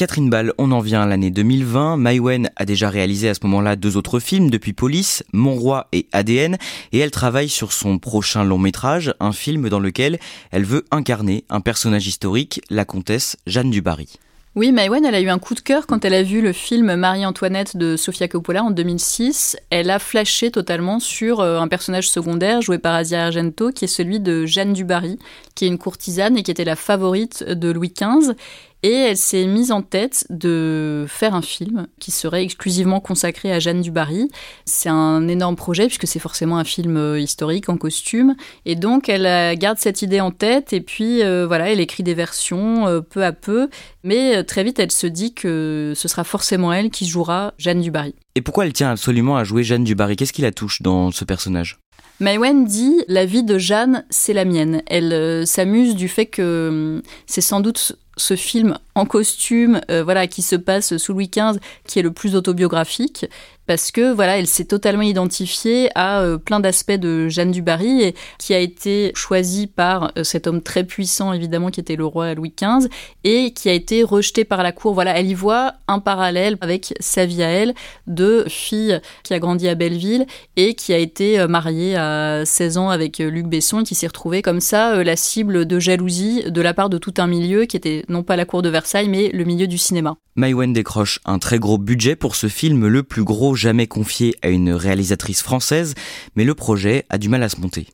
Catherine 0.00 0.30
Ball, 0.30 0.54
on 0.56 0.72
en 0.72 0.80
vient 0.80 1.02
à 1.02 1.06
l'année 1.06 1.30
2020. 1.30 1.98
Maïwen 1.98 2.48
a 2.56 2.64
déjà 2.64 2.88
réalisé 2.88 3.28
à 3.28 3.34
ce 3.34 3.40
moment-là 3.42 3.76
deux 3.76 3.98
autres 3.98 4.18
films 4.18 4.48
depuis 4.48 4.72
Police, 4.72 5.22
Mon 5.34 5.54
Roi 5.56 5.88
et 5.92 6.06
ADN, 6.12 6.56
et 6.92 7.00
elle 7.00 7.10
travaille 7.10 7.50
sur 7.50 7.74
son 7.74 7.98
prochain 7.98 8.42
long 8.42 8.56
métrage, 8.56 9.12
un 9.20 9.32
film 9.32 9.68
dans 9.68 9.78
lequel 9.78 10.18
elle 10.52 10.64
veut 10.64 10.86
incarner 10.90 11.44
un 11.50 11.60
personnage 11.60 12.06
historique, 12.06 12.62
la 12.70 12.86
comtesse 12.86 13.36
Jeanne 13.46 13.70
du 13.70 13.82
Barry. 13.82 14.16
Oui, 14.56 14.72
Maïwen, 14.72 15.04
elle 15.04 15.14
a 15.14 15.20
eu 15.20 15.28
un 15.28 15.38
coup 15.38 15.54
de 15.54 15.60
cœur 15.60 15.86
quand 15.86 16.04
elle 16.04 16.12
a 16.12 16.24
vu 16.24 16.40
le 16.40 16.52
film 16.52 16.96
Marie-Antoinette 16.96 17.76
de 17.76 17.96
Sofia 17.96 18.26
Coppola 18.26 18.64
en 18.64 18.72
2006. 18.72 19.56
Elle 19.70 19.90
a 19.90 20.00
flashé 20.00 20.50
totalement 20.50 20.98
sur 20.98 21.38
euh, 21.38 21.60
un 21.60 21.68
personnage 21.68 22.10
secondaire 22.10 22.60
joué 22.60 22.78
par 22.78 22.96
Asia 22.96 23.26
Argento, 23.26 23.70
qui 23.70 23.84
est 23.84 23.88
celui 23.88 24.18
de 24.18 24.46
Jeanne 24.46 24.72
du 24.72 24.82
Barry, 24.82 25.20
qui 25.54 25.66
est 25.66 25.68
une 25.68 25.78
courtisane 25.78 26.36
et 26.36 26.42
qui 26.42 26.50
était 26.50 26.64
la 26.64 26.74
favorite 26.74 27.44
de 27.44 27.70
Louis 27.70 27.94
XV. 27.96 28.34
Et 28.82 28.92
elle 28.92 29.16
s'est 29.18 29.44
mise 29.44 29.72
en 29.72 29.82
tête 29.82 30.26
de 30.30 31.04
faire 31.06 31.34
un 31.34 31.42
film 31.42 31.86
qui 31.98 32.10
serait 32.10 32.42
exclusivement 32.42 33.00
consacré 33.00 33.52
à 33.52 33.58
Jeanne 33.58 33.82
du 33.82 33.90
Barry. 33.90 34.30
C'est 34.64 34.88
un 34.88 35.28
énorme 35.28 35.56
projet 35.56 35.86
puisque 35.86 36.06
c'est 36.06 36.18
forcément 36.18 36.56
un 36.56 36.64
film 36.64 36.96
euh, 36.96 37.20
historique 37.20 37.68
en 37.68 37.76
costume. 37.76 38.36
Et 38.64 38.76
donc 38.76 39.10
elle 39.10 39.58
garde 39.58 39.78
cette 39.78 40.00
idée 40.00 40.22
en 40.22 40.30
tête 40.30 40.72
et 40.72 40.80
puis 40.80 41.22
euh, 41.22 41.46
voilà, 41.46 41.70
elle 41.70 41.80
écrit 41.80 42.02
des 42.02 42.14
versions 42.14 42.86
euh, 42.86 43.02
peu 43.02 43.22
à 43.22 43.32
peu. 43.32 43.68
Mais 44.02 44.42
très 44.44 44.64
vite, 44.64 44.78
elle 44.78 44.92
se 44.92 45.06
dit 45.06 45.34
que 45.34 45.92
ce 45.94 46.08
sera 46.08 46.24
forcément 46.24 46.72
elle 46.72 46.88
qui 46.88 47.06
jouera 47.06 47.52
Jeanne 47.58 47.82
du 47.82 47.90
Barry. 47.90 48.14
Et 48.34 48.40
pourquoi 48.40 48.64
elle 48.64 48.72
tient 48.72 48.90
absolument 48.90 49.36
à 49.36 49.44
jouer 49.44 49.62
Jeanne 49.62 49.84
du 49.84 49.94
Barry 49.94 50.16
Qu'est-ce 50.16 50.32
qui 50.32 50.42
la 50.42 50.52
touche 50.52 50.80
dans 50.80 51.10
ce 51.10 51.26
personnage? 51.26 51.78
Maïwen 52.18 52.64
dit 52.64 53.02
La 53.08 53.26
vie 53.26 53.44
de 53.44 53.58
Jeanne, 53.58 54.04
c'est 54.08 54.32
la 54.32 54.46
mienne. 54.46 54.82
Elle 54.86 55.46
s'amuse 55.46 55.94
du 55.94 56.08
fait 56.08 56.26
que 56.26 56.68
hum, 56.68 57.02
c'est 57.26 57.40
sans 57.42 57.60
doute 57.60 57.98
ce 58.20 58.36
film 58.36 58.78
en 58.94 59.06
costume, 59.06 59.80
euh, 59.90 60.02
voilà, 60.04 60.26
qui 60.26 60.42
se 60.42 60.56
passe 60.56 60.96
sous 60.96 61.12
Louis 61.12 61.30
XV, 61.30 61.58
qui 61.86 61.98
est 61.98 62.02
le 62.02 62.12
plus 62.12 62.36
autobiographique, 62.36 63.26
parce 63.70 63.92
que 63.92 64.12
voilà, 64.12 64.36
elle 64.36 64.48
s'est 64.48 64.64
totalement 64.64 65.02
identifiée 65.02 65.90
à 65.94 66.22
euh, 66.22 66.38
plein 66.38 66.58
d'aspects 66.58 66.90
de 66.90 67.28
Jeanne 67.28 67.52
du 67.52 67.62
Barry, 67.62 68.02
et 68.02 68.14
qui 68.36 68.52
a 68.52 68.58
été 68.58 69.12
choisie 69.14 69.68
par 69.68 70.10
euh, 70.18 70.24
cet 70.24 70.48
homme 70.48 70.60
très 70.60 70.82
puissant, 70.82 71.32
évidemment, 71.32 71.70
qui 71.70 71.78
était 71.78 71.94
le 71.94 72.04
roi 72.04 72.34
Louis 72.34 72.52
XV, 72.60 72.88
et 73.22 73.52
qui 73.52 73.68
a 73.68 73.72
été 73.72 74.02
rejeté 74.02 74.44
par 74.44 74.64
la 74.64 74.72
cour. 74.72 74.92
Voilà, 74.92 75.16
elle 75.16 75.28
y 75.28 75.34
voit 75.34 75.74
un 75.86 76.00
parallèle 76.00 76.58
avec 76.60 76.94
sa 76.98 77.26
vie 77.26 77.44
à 77.44 77.48
elle, 77.48 77.74
de 78.08 78.44
fille 78.48 79.00
qui 79.22 79.34
a 79.34 79.38
grandi 79.38 79.68
à 79.68 79.76
Belleville, 79.76 80.26
et 80.56 80.74
qui 80.74 80.92
a 80.92 80.98
été 80.98 81.46
mariée 81.46 81.94
à 81.94 82.44
16 82.44 82.76
ans 82.76 82.90
avec 82.90 83.18
Luc 83.18 83.46
Besson, 83.46 83.82
et 83.82 83.84
qui 83.84 83.94
s'est 83.94 84.08
retrouvée 84.08 84.42
comme 84.42 84.60
ça 84.60 85.04
la 85.04 85.14
cible 85.14 85.64
de 85.64 85.78
jalousie 85.78 86.42
de 86.44 86.60
la 86.60 86.74
part 86.74 86.90
de 86.90 86.98
tout 86.98 87.14
un 87.18 87.28
milieu 87.28 87.66
qui 87.66 87.76
était 87.76 88.04
non 88.08 88.24
pas 88.24 88.34
la 88.34 88.46
cour 88.46 88.62
de 88.62 88.68
Versailles, 88.68 89.08
mais 89.08 89.28
le 89.28 89.44
milieu 89.44 89.68
du 89.68 89.78
cinéma. 89.78 90.16
Maïwen 90.34 90.72
décroche 90.72 91.20
un 91.24 91.38
très 91.38 91.58
gros 91.58 91.76
budget 91.76 92.16
pour 92.16 92.34
ce 92.34 92.46
film, 92.46 92.86
le 92.86 93.02
plus 93.02 93.24
gros 93.24 93.54
jamais 93.60 93.86
confié 93.86 94.34
à 94.42 94.48
une 94.48 94.72
réalisatrice 94.72 95.42
française, 95.42 95.94
mais 96.34 96.44
le 96.44 96.54
projet 96.54 97.04
a 97.10 97.18
du 97.18 97.28
mal 97.28 97.42
à 97.42 97.48
se 97.48 97.60
monter. 97.60 97.86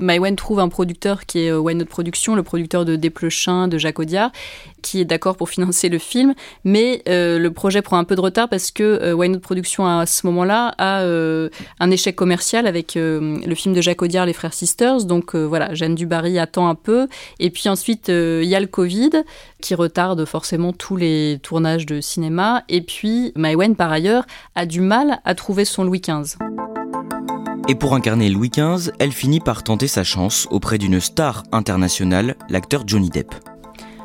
Maïwen 0.00 0.34
trouve 0.36 0.60
un 0.60 0.68
producteur 0.68 1.26
qui 1.26 1.40
est 1.40 1.50
euh, 1.50 1.58
Why 1.58 1.74
Not 1.74 1.86
Production, 1.86 2.34
le 2.34 2.42
producteur 2.42 2.84
de 2.84 2.96
Desplechin, 2.96 3.68
de 3.68 3.78
Jacques 3.78 3.98
Audiard, 3.98 4.32
qui 4.82 5.00
est 5.00 5.04
d'accord 5.04 5.36
pour 5.36 5.50
financer 5.50 5.88
le 5.88 5.98
film, 5.98 6.34
mais 6.64 7.02
euh, 7.08 7.38
le 7.38 7.52
projet 7.52 7.82
prend 7.82 7.98
un 7.98 8.04
peu 8.04 8.16
de 8.16 8.20
retard 8.20 8.48
parce 8.48 8.70
que 8.70 8.82
euh, 8.82 9.12
Why 9.12 9.38
Production 9.38 9.86
à 9.86 10.06
ce 10.06 10.26
moment-là 10.26 10.74
a 10.78 11.04
un 11.80 11.90
échec 11.90 12.16
commercial 12.16 12.66
avec 12.66 12.94
le 12.96 13.54
film 13.54 13.74
de 13.74 13.80
Jacques 13.80 14.02
Audiard, 14.02 14.26
Les 14.26 14.32
Frères 14.32 14.52
Sisters. 14.52 15.04
Donc 15.04 15.34
voilà, 15.34 15.74
Jeanne 15.74 15.94
Dubarry 15.94 16.38
attend 16.38 16.68
un 16.68 16.74
peu. 16.74 17.06
Et 17.38 17.50
puis 17.50 17.68
ensuite, 17.68 18.08
il 18.08 18.44
y 18.44 18.54
a 18.54 18.60
le 18.60 18.66
Covid 18.66 19.10
qui 19.60 19.74
retarde 19.74 20.24
forcément 20.24 20.72
tous 20.72 20.96
les 20.96 21.38
tournages 21.42 21.86
de 21.86 22.00
cinéma. 22.00 22.64
Et 22.68 22.80
puis 22.80 23.32
Maïwen, 23.36 23.76
par 23.76 23.92
ailleurs, 23.92 24.24
a 24.54 24.66
du 24.66 24.80
mal 24.80 25.20
à 25.24 25.34
trouver 25.34 25.64
son 25.64 25.84
Louis 25.84 26.00
XV. 26.00 26.36
Et 27.70 27.76
pour 27.76 27.94
incarner 27.94 28.28
Louis 28.30 28.50
XV, 28.50 28.90
elle 28.98 29.12
finit 29.12 29.38
par 29.38 29.62
tenter 29.62 29.86
sa 29.86 30.02
chance 30.02 30.48
auprès 30.50 30.76
d'une 30.76 30.98
star 30.98 31.44
internationale, 31.52 32.34
l'acteur 32.48 32.82
Johnny 32.84 33.10
Depp. 33.10 33.32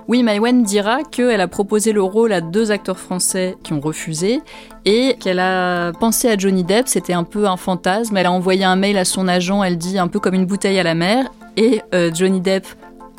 Oui, 0.08 0.22
Maïwen 0.22 0.62
dira 0.62 1.02
qu'elle 1.02 1.42
a 1.42 1.48
proposé 1.48 1.92
le 1.92 2.04
rôle 2.04 2.32
à 2.32 2.42
deux 2.42 2.70
acteurs 2.70 3.00
français 3.00 3.58
qui 3.64 3.74
ont 3.74 3.80
refusé 3.80 4.40
et 4.86 5.16
qu'elle 5.20 5.40
a 5.40 5.94
pensé 5.94 6.30
à 6.30 6.38
Johnny 6.38 6.64
Depp, 6.64 6.88
c'était 6.88 7.14
un 7.14 7.24
peu 7.24 7.48
un 7.48 7.58
fantasme. 7.58 8.16
Elle 8.16 8.28
a 8.28 8.32
envoyé 8.32 8.64
un 8.64 8.76
mail 8.76 9.00
à 9.00 9.04
son 9.04 9.28
agent, 9.28 9.64
elle 9.64 9.80
dit 9.80 9.98
un 9.98 10.10
peu 10.10 10.20
comme 10.20 10.36
une 10.36 10.46
bouteille 10.46 10.78
à 10.78 10.84
la 10.84 10.94
mer. 10.94 11.32
Et 11.58 11.82
euh, 11.96 12.12
Johnny 12.14 12.42
Depp 12.42 12.68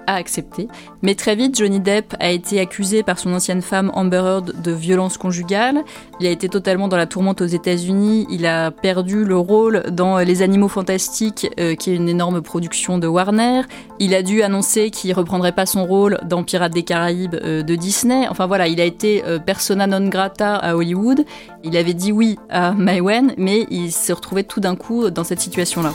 a 0.07 0.15
accepté. 0.15 0.69
Mais 1.03 1.15
très 1.15 1.37
vite, 1.37 1.57
Johnny 1.57 1.81
Depp 1.81 2.15
a 2.21 2.31
été 2.31 2.61
accusé 2.61 3.03
par 3.03 3.19
son 3.19 3.33
ancienne 3.33 3.63
femme 3.63 3.91
Amber 3.95 4.17
Heard 4.17 4.63
de 4.63 4.73
violence 4.73 5.19
conjugale. 5.19 5.85
Il 6.21 6.27
a 6.27 6.31
été 6.31 6.49
totalement 6.49 6.89
dans 6.89 6.97
la 6.97 7.07
tourmente 7.07 7.41
aux 7.41 7.47
États-Unis. 7.47 8.27
Il 8.31 8.47
a 8.47 8.71
perdu 8.71 9.25
le 9.25 9.37
rôle 9.37 9.85
dans 9.91 10.19
Les 10.19 10.43
Animaux 10.43 10.69
Fantastiques, 10.69 11.49
euh, 11.61 11.75
qui 11.75 11.91
est 11.91 11.95
une 11.95 12.09
énorme 12.09 12.41
production 12.41 12.99
de 12.99 13.07
Warner. 13.07 13.63
Il 13.99 14.15
a 14.15 14.23
dû 14.23 14.43
annoncer 14.43 14.91
qu'il 14.91 15.13
reprendrait 15.13 15.53
pas 15.53 15.67
son 15.67 15.85
rôle 15.85 16.19
dans 16.25 16.43
Pirates 16.43 16.73
des 16.73 16.83
Caraïbes 16.83 17.37
euh, 17.43 17.63
de 17.63 17.75
Disney. 17.75 18.27
Enfin 18.29 18.47
voilà, 18.47 18.69
il 18.69 18.81
a 18.81 18.85
été 18.85 19.25
euh, 19.25 19.39
persona 19.39 19.87
non 19.87 20.09
grata 20.09 20.57
à 20.57 20.77
Hollywood. 20.77 21.25
Il 21.65 21.77
avait 21.77 21.95
dit 21.95 22.13
oui 22.13 22.39
à 22.49 22.73
Maïwen, 22.73 23.35
mais 23.37 23.67
il 23.71 23.93
se 23.93 24.13
retrouvait 24.13 24.45
tout 24.45 24.61
d'un 24.61 24.77
coup 24.77 25.11
dans 25.11 25.25
cette 25.25 25.41
situation-là. 25.41 25.93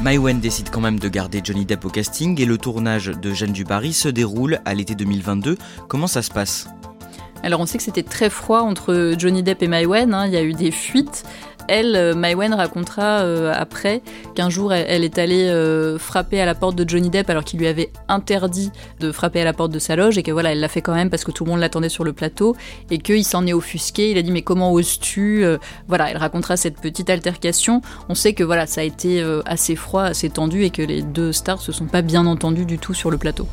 Maïwen 0.00 0.38
décide 0.38 0.70
quand 0.70 0.80
même 0.80 1.00
de 1.00 1.08
garder 1.08 1.40
Johnny 1.42 1.66
Depp 1.66 1.84
au 1.84 1.88
casting 1.88 2.40
et 2.40 2.44
le 2.44 2.56
tournage 2.56 3.06
de 3.06 3.34
Jeanne 3.34 3.52
du 3.52 3.64
Barry 3.64 3.92
se 3.92 4.08
déroule 4.08 4.60
à 4.64 4.72
l'été 4.74 4.94
2022. 4.94 5.58
Comment 5.88 6.06
ça 6.06 6.22
se 6.22 6.30
passe? 6.30 6.68
Alors 7.42 7.60
on 7.60 7.66
sait 7.66 7.78
que 7.78 7.84
c'était 7.84 8.04
très 8.04 8.30
froid 8.30 8.60
entre 8.60 9.14
Johnny 9.18 9.42
Depp 9.42 9.62
et 9.62 9.68
Maïwen, 9.68 10.14
hein. 10.14 10.26
il 10.26 10.32
y 10.32 10.36
a 10.36 10.42
eu 10.42 10.54
des 10.54 10.70
fuites, 10.70 11.24
elle, 11.68 11.96
euh, 11.96 12.14
Maïwen 12.14 12.54
racontera 12.54 13.20
euh, 13.20 13.52
après 13.54 14.02
qu'un 14.34 14.50
jour, 14.50 14.72
elle, 14.72 15.04
est 15.04 15.18
allée 15.18 15.48
euh, 15.48 15.98
frapper 15.98 16.40
à 16.40 16.46
la 16.46 16.54
porte 16.54 16.76
de 16.76 16.88
Johnny 16.88 17.10
Depp 17.10 17.30
alors 17.30 17.44
qu'il 17.44 17.58
lui 17.60 17.66
avait 17.66 17.90
interdit 18.08 18.70
de 19.00 19.12
frapper 19.12 19.40
à 19.40 19.44
la 19.44 19.52
porte 19.52 19.70
de 19.70 19.78
sa 19.78 19.96
loge 19.96 20.18
et 20.18 20.22
que 20.22 20.32
voilà, 20.32 20.52
elle 20.52 20.60
l'a 20.60 20.68
fait 20.68 20.82
quand 20.82 20.94
même 20.94 21.10
parce 21.10 21.24
que 21.24 21.30
tout 21.30 21.44
le 21.44 21.50
monde 21.50 21.60
l'attendait 21.60 21.88
sur 21.88 22.04
le 22.04 22.12
plateau 22.12 22.56
et 22.90 22.98
qu'il 22.98 23.24
s'en 23.24 23.46
est 23.46 23.52
offusqué. 23.52 24.10
Il 24.10 24.18
a 24.18 24.22
dit 24.22 24.32
mais 24.32 24.42
comment 24.42 24.72
oses-tu 24.72 25.44
Voilà, 25.86 26.10
elle 26.10 26.16
racontera 26.16 26.56
cette 26.56 26.80
petite 26.80 27.10
altercation. 27.10 27.82
On 28.08 28.14
sait 28.14 28.32
que 28.32 28.44
voilà, 28.44 28.66
ça 28.66 28.80
a 28.80 28.84
été 28.84 29.22
assez 29.46 29.76
froid, 29.76 30.04
assez 30.04 30.30
tendu 30.30 30.64
et 30.64 30.70
que 30.70 30.82
les 30.82 31.02
deux 31.02 31.32
stars 31.32 31.60
se 31.60 31.72
sont 31.72 31.86
pas 31.86 32.02
bien 32.02 32.26
entendus 32.26 32.66
du 32.66 32.78
tout 32.78 32.94
sur 32.94 33.10
le 33.10 33.18
plateau. 33.18 33.46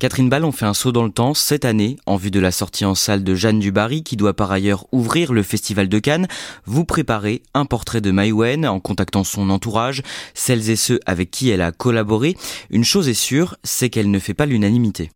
Catherine 0.00 0.30
Ball, 0.30 0.46
on 0.46 0.50
fait 0.50 0.64
un 0.64 0.72
saut 0.72 0.92
dans 0.92 1.04
le 1.04 1.10
temps 1.10 1.34
cette 1.34 1.66
année 1.66 1.98
en 2.06 2.16
vue 2.16 2.30
de 2.30 2.40
la 2.40 2.52
sortie 2.52 2.86
en 2.86 2.94
salle 2.94 3.22
de 3.22 3.34
Jeanne 3.34 3.60
Dubarry 3.60 4.02
qui 4.02 4.16
doit 4.16 4.32
par 4.32 4.50
ailleurs 4.50 4.86
ouvrir 4.92 5.34
le 5.34 5.42
Festival 5.42 5.90
de 5.90 5.98
Cannes. 5.98 6.26
Vous 6.64 6.86
préparez 6.86 7.42
un 7.52 7.66
portrait 7.66 8.00
de 8.00 8.10
Maïwen 8.10 8.66
en 8.66 8.80
contactant 8.80 9.24
son 9.24 9.50
entourage, 9.50 10.02
celles 10.32 10.70
et 10.70 10.76
ceux 10.76 11.00
avec 11.04 11.30
qui 11.30 11.50
elle 11.50 11.60
a 11.60 11.70
collaboré. 11.70 12.34
Une 12.70 12.82
chose 12.82 13.10
est 13.10 13.14
sûre, 13.14 13.56
c'est 13.62 13.90
qu'elle 13.90 14.10
ne 14.10 14.18
fait 14.18 14.32
pas 14.32 14.46
l'unanimité. 14.46 15.10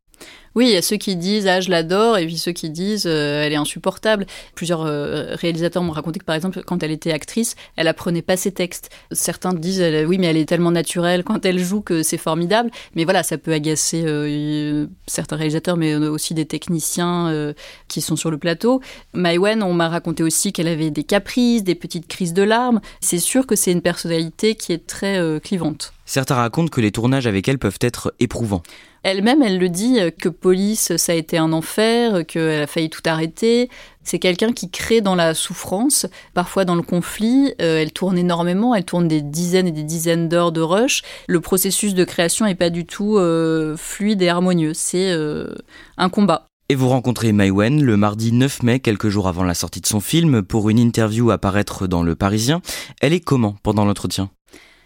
Oui, 0.54 0.66
il 0.68 0.72
y 0.72 0.76
a 0.76 0.82
ceux 0.82 0.96
qui 0.96 1.16
disent 1.16 1.48
ah 1.48 1.60
je 1.60 1.68
l'adore 1.68 2.16
et 2.16 2.26
puis 2.26 2.38
ceux 2.38 2.52
qui 2.52 2.70
disent 2.70 3.06
euh, 3.06 3.42
elle 3.42 3.52
est 3.52 3.56
insupportable. 3.56 4.24
Plusieurs 4.54 4.82
euh, 4.82 5.34
réalisateurs 5.34 5.82
m'ont 5.82 5.92
raconté 5.92 6.20
que 6.20 6.24
par 6.24 6.36
exemple 6.36 6.62
quand 6.64 6.82
elle 6.84 6.92
était 6.92 7.12
actrice, 7.12 7.56
elle 7.74 7.88
apprenait 7.88 8.22
pas 8.22 8.36
ses 8.36 8.52
textes. 8.52 8.90
Certains 9.10 9.52
disent 9.52 9.82
oui 10.06 10.16
mais 10.18 10.28
elle 10.28 10.36
est 10.36 10.48
tellement 10.48 10.70
naturelle 10.70 11.24
quand 11.24 11.44
elle 11.44 11.58
joue 11.58 11.80
que 11.80 12.04
c'est 12.04 12.18
formidable. 12.18 12.70
Mais 12.94 13.02
voilà, 13.02 13.24
ça 13.24 13.36
peut 13.36 13.52
agacer 13.52 14.04
euh, 14.06 14.86
certains 15.08 15.36
réalisateurs 15.36 15.76
mais 15.76 15.96
aussi 15.96 16.34
des 16.34 16.46
techniciens 16.46 17.54
qui 17.88 18.00
sont 18.00 18.16
sur 18.16 18.30
le 18.30 18.38
plateau. 18.38 18.80
Maïwen, 19.12 19.62
on 19.62 19.74
m'a 19.74 19.88
raconté 19.88 20.22
aussi 20.22 20.52
qu'elle 20.52 20.68
avait 20.68 20.90
des 20.90 21.04
caprices, 21.04 21.64
des 21.64 21.74
petites 21.74 22.06
crises 22.06 22.32
de 22.32 22.42
larmes. 22.42 22.80
C'est 23.00 23.18
sûr 23.18 23.46
que 23.46 23.56
c'est 23.56 23.72
une 23.72 23.82
personnalité 23.82 24.54
qui 24.54 24.72
est 24.72 24.86
très 24.86 25.20
clivante. 25.42 25.92
Certains 26.06 26.36
racontent 26.36 26.68
que 26.68 26.80
les 26.80 26.92
tournages 26.92 27.26
avec 27.26 27.48
elle 27.48 27.58
peuvent 27.58 27.78
être 27.80 28.14
éprouvants. 28.20 28.62
Elle-même, 29.04 29.42
elle 29.42 29.58
le 29.58 29.68
dit 29.68 29.98
que 30.18 30.30
Police, 30.30 30.96
ça 30.96 31.12
a 31.12 31.14
été 31.14 31.36
un 31.36 31.52
enfer, 31.52 32.26
qu'elle 32.26 32.62
a 32.62 32.66
failli 32.66 32.88
tout 32.88 33.02
arrêter. 33.04 33.68
C'est 34.02 34.18
quelqu'un 34.18 34.52
qui 34.52 34.70
crée 34.70 35.00
dans 35.00 35.14
la 35.14 35.34
souffrance, 35.34 36.06
parfois 36.34 36.64
dans 36.64 36.74
le 36.74 36.82
conflit. 36.82 37.54
Euh, 37.60 37.80
elle 37.80 37.92
tourne 37.92 38.18
énormément, 38.18 38.74
elle 38.74 38.84
tourne 38.84 39.08
des 39.08 39.22
dizaines 39.22 39.66
et 39.66 39.72
des 39.72 39.82
dizaines 39.82 40.28
d'heures 40.28 40.52
de 40.52 40.60
rush. 40.60 41.02
Le 41.26 41.40
processus 41.40 41.94
de 41.94 42.04
création 42.04 42.44
n'est 42.44 42.54
pas 42.54 42.70
du 42.70 42.84
tout 42.84 43.16
euh, 43.16 43.76
fluide 43.76 44.20
et 44.22 44.28
harmonieux. 44.28 44.72
C'est 44.74 45.10
euh, 45.10 45.54
un 45.96 46.10
combat. 46.10 46.46
Et 46.70 46.74
vous 46.74 46.88
rencontrez 46.88 47.32
Mai 47.32 47.50
Wen 47.50 47.82
le 47.82 47.96
mardi 47.96 48.32
9 48.32 48.62
mai, 48.62 48.80
quelques 48.80 49.08
jours 49.08 49.28
avant 49.28 49.44
la 49.44 49.54
sortie 49.54 49.80
de 49.80 49.86
son 49.86 50.00
film, 50.00 50.42
pour 50.42 50.70
une 50.70 50.78
interview 50.78 51.30
à 51.30 51.38
paraître 51.38 51.86
dans 51.86 52.02
Le 52.02 52.14
Parisien. 52.14 52.62
Elle 53.00 53.12
est 53.12 53.20
comment 53.20 53.56
pendant 53.62 53.84
l'entretien? 53.84 54.30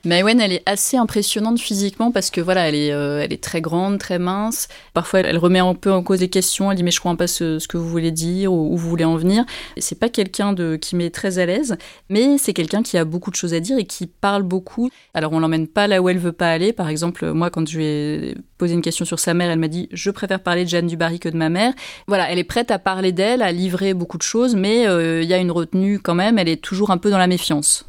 Maïwen, 0.08 0.40
elle 0.40 0.54
est 0.54 0.62
assez 0.64 0.96
impressionnante 0.96 1.60
physiquement 1.60 2.10
parce 2.10 2.30
que 2.30 2.40
voilà, 2.40 2.66
elle 2.66 2.74
est, 2.74 2.92
euh, 2.92 3.20
elle 3.22 3.30
est 3.30 3.42
très 3.42 3.60
grande, 3.60 3.98
très 3.98 4.18
mince. 4.18 4.68
Parfois, 4.94 5.20
elle, 5.20 5.36
remet 5.36 5.58
un 5.58 5.74
peu 5.74 5.92
en 5.92 6.02
cause 6.02 6.20
les 6.20 6.30
questions. 6.30 6.70
Elle 6.70 6.78
dit 6.78 6.82
mais 6.82 6.90
je 6.90 6.98
crois 6.98 7.14
pas 7.14 7.26
ce, 7.26 7.58
ce 7.58 7.68
que 7.68 7.76
vous 7.76 7.90
voulez 7.90 8.10
dire 8.10 8.50
ou 8.50 8.72
où 8.72 8.76
vous 8.78 8.88
voulez 8.88 9.04
en 9.04 9.16
venir. 9.16 9.44
C'est 9.76 9.98
pas 9.98 10.08
quelqu'un 10.08 10.54
de 10.54 10.76
qui 10.76 10.96
m'est 10.96 11.10
très 11.10 11.38
à 11.38 11.44
l'aise, 11.44 11.76
mais 12.08 12.38
c'est 12.38 12.54
quelqu'un 12.54 12.82
qui 12.82 12.96
a 12.96 13.04
beaucoup 13.04 13.30
de 13.30 13.36
choses 13.36 13.52
à 13.52 13.60
dire 13.60 13.76
et 13.76 13.84
qui 13.84 14.06
parle 14.06 14.44
beaucoup. 14.44 14.88
Alors 15.12 15.34
on 15.34 15.40
l'emmène 15.40 15.66
pas 15.66 15.86
là 15.86 16.00
où 16.00 16.08
elle 16.08 16.18
veut 16.18 16.32
pas 16.32 16.50
aller. 16.50 16.72
Par 16.72 16.88
exemple, 16.88 17.30
moi 17.32 17.50
quand 17.50 17.68
je 17.68 17.76
lui 17.76 17.84
ai 17.84 18.34
posé 18.56 18.72
une 18.72 18.82
question 18.82 19.04
sur 19.04 19.18
sa 19.18 19.34
mère, 19.34 19.50
elle 19.50 19.58
m'a 19.58 19.68
dit 19.68 19.90
je 19.92 20.10
préfère 20.10 20.40
parler 20.42 20.64
de 20.64 20.70
Jeanne 20.70 20.86
Dubarry 20.86 21.20
que 21.20 21.28
de 21.28 21.36
ma 21.36 21.50
mère. 21.50 21.74
Voilà, 22.06 22.32
elle 22.32 22.38
est 22.38 22.44
prête 22.44 22.70
à 22.70 22.78
parler 22.78 23.12
d'elle, 23.12 23.42
à 23.42 23.52
livrer 23.52 23.92
beaucoup 23.92 24.16
de 24.16 24.22
choses, 24.22 24.56
mais 24.56 24.88
euh, 24.88 25.22
il 25.22 25.28
y 25.28 25.34
a 25.34 25.38
une 25.38 25.50
retenue 25.50 25.98
quand 25.98 26.14
même. 26.14 26.38
Elle 26.38 26.48
est 26.48 26.62
toujours 26.62 26.92
un 26.92 26.96
peu 26.96 27.10
dans 27.10 27.18
la 27.18 27.26
méfiance. 27.26 27.84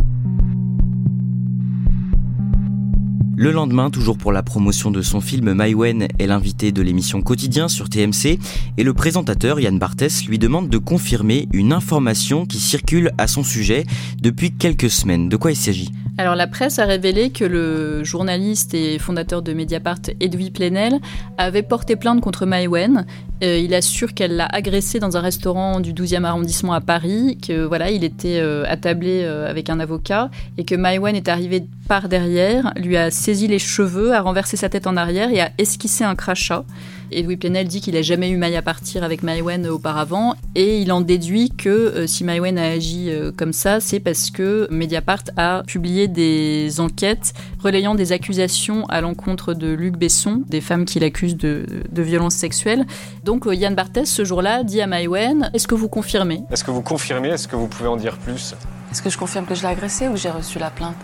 Le 3.41 3.53
lendemain, 3.53 3.89
toujours 3.89 4.17
pour 4.17 4.33
la 4.33 4.43
promotion 4.43 4.91
de 4.91 5.01
son 5.01 5.21
film, 5.21 5.53
Maïwen 5.53 6.09
est 6.19 6.27
l'invité 6.27 6.73
de 6.73 6.81
l'émission 6.81 7.21
Quotidien 7.21 7.69
sur 7.69 7.87
TMC 7.87 8.37
et 8.77 8.83
le 8.83 8.93
présentateur 8.93 9.61
Yann 9.61 9.79
Barthès 9.79 10.25
lui 10.25 10.37
demande 10.37 10.67
de 10.67 10.77
confirmer 10.77 11.47
une 11.53 11.71
information 11.71 12.45
qui 12.45 12.59
circule 12.59 13.13
à 13.17 13.27
son 13.27 13.45
sujet 13.45 13.85
depuis 14.21 14.51
quelques 14.51 14.89
semaines. 14.89 15.29
De 15.29 15.37
quoi 15.37 15.51
il 15.51 15.55
s'agit? 15.55 15.93
Alors 16.19 16.35
la 16.35 16.47
presse 16.47 16.79
a 16.79 16.85
révélé 16.85 17.29
que 17.29 17.45
le 17.45 18.03
journaliste 18.03 18.73
et 18.73 18.99
fondateur 18.99 19.41
de 19.41 19.53
Mediapart, 19.53 20.01
Edoui 20.19 20.51
Plenel, 20.51 20.99
avait 21.37 21.63
porté 21.63 21.95
plainte 21.95 22.19
contre 22.19 22.45
Maïwen. 22.45 23.05
Euh, 23.41 23.57
il 23.57 23.73
assure 23.73 24.13
qu'elle 24.13 24.35
l'a 24.35 24.47
agressé 24.47 24.99
dans 24.99 25.15
un 25.15 25.21
restaurant 25.21 25.79
du 25.79 25.93
12e 25.93 26.25
arrondissement 26.25 26.73
à 26.73 26.81
Paris, 26.81 27.37
que 27.37 27.63
voilà, 27.63 27.89
il 27.89 28.03
était 28.03 28.41
euh, 28.41 28.65
attablé 28.67 29.21
euh, 29.23 29.49
avec 29.49 29.69
un 29.69 29.79
avocat 29.79 30.29
et 30.57 30.65
que 30.65 30.75
Maïwen 30.75 31.15
est 31.15 31.29
arrivé 31.29 31.63
par 31.87 32.09
derrière, 32.09 32.73
lui 32.75 32.97
a 32.97 33.11
saisi 33.29 33.47
les 33.47 33.59
cheveux, 33.59 34.15
a 34.15 34.21
renversé 34.21 34.57
sa 34.57 34.69
tête 34.69 34.87
en 34.87 34.97
arrière 34.97 35.29
et 35.29 35.39
a 35.39 35.51
esquissé 35.59 36.03
un 36.03 36.15
crachat. 36.15 36.65
Et 37.11 37.21
Louis 37.21 37.37
Plenel 37.37 37.67
dit 37.67 37.79
qu'il 37.79 37.93
n'a 37.93 38.01
jamais 38.01 38.31
eu 38.31 38.37
maille 38.37 38.55
à 38.55 38.63
partir 38.63 39.03
avec 39.03 39.21
Maïwen 39.21 39.67
auparavant 39.67 40.33
et 40.55 40.79
il 40.79 40.91
en 40.91 41.01
déduit 41.01 41.51
que 41.51 41.69
euh, 41.69 42.07
si 42.07 42.23
Maïwen 42.23 42.57
a 42.57 42.71
agi 42.71 43.11
euh, 43.11 43.31
comme 43.31 43.53
ça, 43.53 43.79
c'est 43.81 43.99
parce 43.99 44.31
que 44.31 44.67
Mediapart 44.71 45.21
a 45.37 45.61
publié 45.67 46.07
des 46.07 46.79
enquêtes 46.79 47.33
relayant 47.59 47.93
des 47.93 48.13
accusations 48.13 48.87
à 48.87 48.99
l'encontre 48.99 49.53
de 49.53 49.67
Luc 49.67 49.95
Besson, 49.95 50.41
des 50.47 50.61
femmes 50.61 50.85
qu'il 50.85 51.03
accuse 51.03 51.37
de, 51.37 51.67
de 51.91 52.01
violences 52.01 52.35
sexuelles. 52.35 52.87
Donc 53.25 53.45
euh, 53.45 53.53
Yann 53.53 53.75
Barthès, 53.75 54.05
ce 54.05 54.25
jour-là, 54.25 54.63
dit 54.63 54.81
à 54.81 54.87
Maïwen 54.87 55.51
Est-ce 55.53 55.67
que 55.67 55.75
vous 55.75 55.87
confirmez? 55.87 56.41
Est-ce 56.51 56.63
que 56.63 56.71
vous 56.71 56.81
confirmez? 56.81 57.29
Est-ce 57.29 57.47
que 57.47 57.55
vous 57.55 57.67
pouvez 57.67 57.89
en 57.89 57.97
dire 57.97 58.17
plus? 58.17 58.55
Est-ce 58.91 59.03
que 59.03 59.11
je 59.11 59.19
confirme 59.19 59.45
que 59.45 59.53
je 59.53 59.61
l'ai 59.61 59.67
agressé 59.67 60.07
ou 60.07 60.17
j'ai 60.17 60.31
reçu 60.31 60.57
la 60.57 60.71
plainte? 60.71 60.97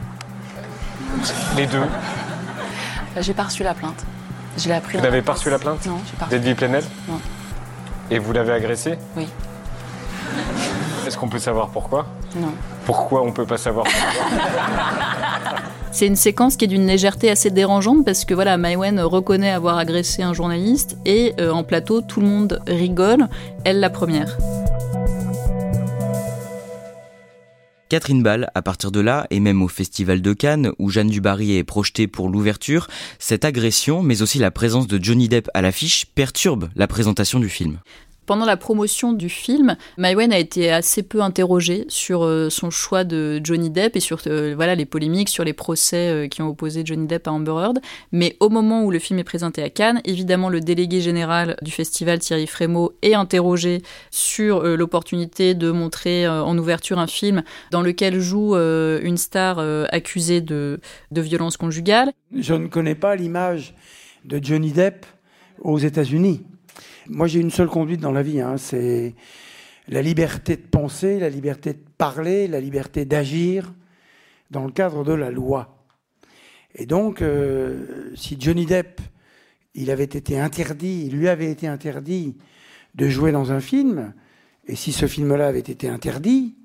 Les 1.56 1.67
deux. 1.67 1.82
J'ai 3.19 3.34
pas 3.34 3.43
reçu 3.43 3.63
la 3.63 3.73
plainte. 3.73 4.04
Je 4.58 4.67
l'ai 4.67 4.73
appris. 4.73 4.97
Vous 4.97 5.04
n'avez 5.04 5.21
pas 5.21 5.34
reçu 5.34 5.49
la 5.49 5.60
plainte 5.60 5.86
Non, 5.86 5.99
j'ai 6.06 6.17
pas 6.17 6.25
D'Edwy 6.28 6.54
Plenel 6.54 6.84
Non. 7.08 7.19
Et 8.12 8.19
vous 8.19 8.32
l'avez 8.34 8.54
agressé 8.54 8.97
Oui. 9.15 9.28
Est-ce 11.06 11.17
qu'on 11.17 11.30
peut 11.30 11.39
savoir 11.39 11.69
pourquoi 11.69 12.08
Non. 12.36 12.51
Pourquoi 12.86 13.23
on 13.23 13.32
peut 13.32 13.45
pas 13.45 13.58
savoir 13.58 13.86
pourquoi 13.86 14.21
C'est 15.91 16.08
une 16.08 16.15
séquence 16.17 16.58
qui 16.58 16.65
est 16.65 16.67
d'une 16.67 16.88
légèreté 16.88 17.32
assez 17.32 17.51
dérangeante 17.51 18.04
parce 18.04 18.25
que 18.25 18.34
voilà, 18.34 18.58
Maïwen 18.58 18.99
reconnaît 18.99 19.51
avoir 19.51 19.78
agressé 19.78 20.23
un 20.23 20.34
journaliste 20.34 20.97
et 21.06 21.34
euh, 21.39 21.51
en 21.51 21.63
plateau 21.63 22.01
tout 22.01 22.19
le 22.19 22.28
monde 22.28 22.60
rigole, 22.67 23.30
elle 23.63 23.80
la 23.80 23.89
première. 23.89 24.36
Catherine 27.95 28.23
Ball, 28.23 28.51
à 28.53 28.62
partir 28.62 28.91
de 28.91 28.99
là, 28.99 29.25
et 29.29 29.39
même 29.39 29.62
au 29.62 29.69
Festival 29.69 30.21
de 30.21 30.34
Cannes, 30.34 30.73
où 30.79 30.89
Jeanne 30.89 31.08
Dubarry 31.08 31.55
est 31.55 31.63
projetée 31.63 32.08
pour 32.08 32.27
l'ouverture, 32.27 32.89
cette 33.19 33.45
agression, 33.45 34.03
mais 34.03 34.21
aussi 34.21 34.38
la 34.38 34.51
présence 34.51 34.88
de 34.88 35.01
Johnny 35.01 35.29
Depp 35.29 35.49
à 35.53 35.62
l'affiche, 35.62 36.05
perturbe 36.08 36.67
la 36.75 36.88
présentation 36.88 37.39
du 37.39 37.47
film. 37.47 37.79
Pendant 38.25 38.45
la 38.45 38.57
promotion 38.57 39.13
du 39.13 39.29
film, 39.29 39.75
Maïwen 39.97 40.33
a 40.33 40.39
été 40.39 40.71
assez 40.71 41.03
peu 41.03 41.21
interrogée 41.21 41.85
sur 41.89 42.23
euh, 42.23 42.49
son 42.49 42.71
choix 42.71 43.03
de 43.03 43.39
Johnny 43.43 43.69
Depp 43.69 43.95
et 43.95 43.99
sur 43.99 44.19
euh, 44.25 44.53
voilà 44.55 44.73
les 44.73 44.85
polémiques 44.85 45.29
sur 45.29 45.43
les 45.43 45.53
procès 45.53 46.09
euh, 46.09 46.27
qui 46.27 46.41
ont 46.41 46.47
opposé 46.47 46.81
Johnny 46.83 47.05
Depp 47.05 47.27
à 47.27 47.31
Amber 47.31 47.51
Heard. 47.51 47.79
Mais 48.11 48.35
au 48.39 48.49
moment 48.49 48.83
où 48.83 48.89
le 48.89 48.97
film 48.97 49.19
est 49.19 49.23
présenté 49.23 49.61
à 49.61 49.69
Cannes, 49.69 50.01
évidemment 50.05 50.49
le 50.49 50.59
délégué 50.59 51.01
général 51.01 51.55
du 51.61 51.69
festival 51.69 52.17
Thierry 52.17 52.47
Frémaux 52.47 52.93
est 53.03 53.13
interrogé 53.13 53.83
sur 54.09 54.63
l'opportunité 54.63 55.53
de 55.53 55.69
montrer 55.69 56.27
en 56.27 56.57
ouverture 56.57 56.97
un 56.97 57.07
film 57.07 57.43
dans 57.71 57.81
lequel 57.81 58.19
joue 58.19 58.55
une 58.55 59.17
star 59.17 59.59
accusée 59.91 60.41
de, 60.41 60.79
de 61.11 61.21
violence 61.21 61.57
conjugale. 61.57 62.11
Je 62.35 62.53
ne 62.53 62.67
connais 62.67 62.95
pas 62.95 63.15
l'image 63.15 63.75
de 64.23 64.39
Johnny 64.41 64.71
Depp 64.71 65.05
aux 65.61 65.77
États-Unis. 65.77 66.43
Moi, 67.07 67.27
j'ai 67.27 67.39
une 67.39 67.51
seule 67.51 67.67
conduite 67.67 68.01
dans 68.01 68.11
la 68.11 68.23
vie, 68.23 68.41
hein, 68.41 68.57
c'est 68.57 69.13
la 69.87 70.01
liberté 70.01 70.55
de 70.55 70.61
penser, 70.63 71.19
la 71.19 71.29
liberté 71.29 71.73
de 71.73 71.83
parler, 71.97 72.47
la 72.47 72.59
liberté 72.59 73.05
d'agir 73.05 73.73
dans 74.49 74.65
le 74.65 74.71
cadre 74.71 75.03
de 75.03 75.13
la 75.13 75.29
loi. 75.29 75.85
Et 76.73 76.87
donc, 76.87 77.21
euh, 77.21 78.11
si 78.15 78.37
Johnny 78.39 78.65
Depp, 78.65 79.01
il 79.75 79.91
avait 79.91 80.03
été 80.03 80.39
interdit, 80.39 81.05
il 81.05 81.15
lui 81.15 81.27
avait 81.27 81.51
été 81.51 81.67
interdit 81.67 82.35
de 82.95 83.07
jouer 83.07 83.31
dans 83.31 83.51
un 83.51 83.59
film, 83.59 84.13
et 84.67 84.75
si 84.75 84.91
ce 84.91 85.05
film-là 85.05 85.47
avait 85.47 85.59
été 85.59 85.87
interdit, 85.87 86.55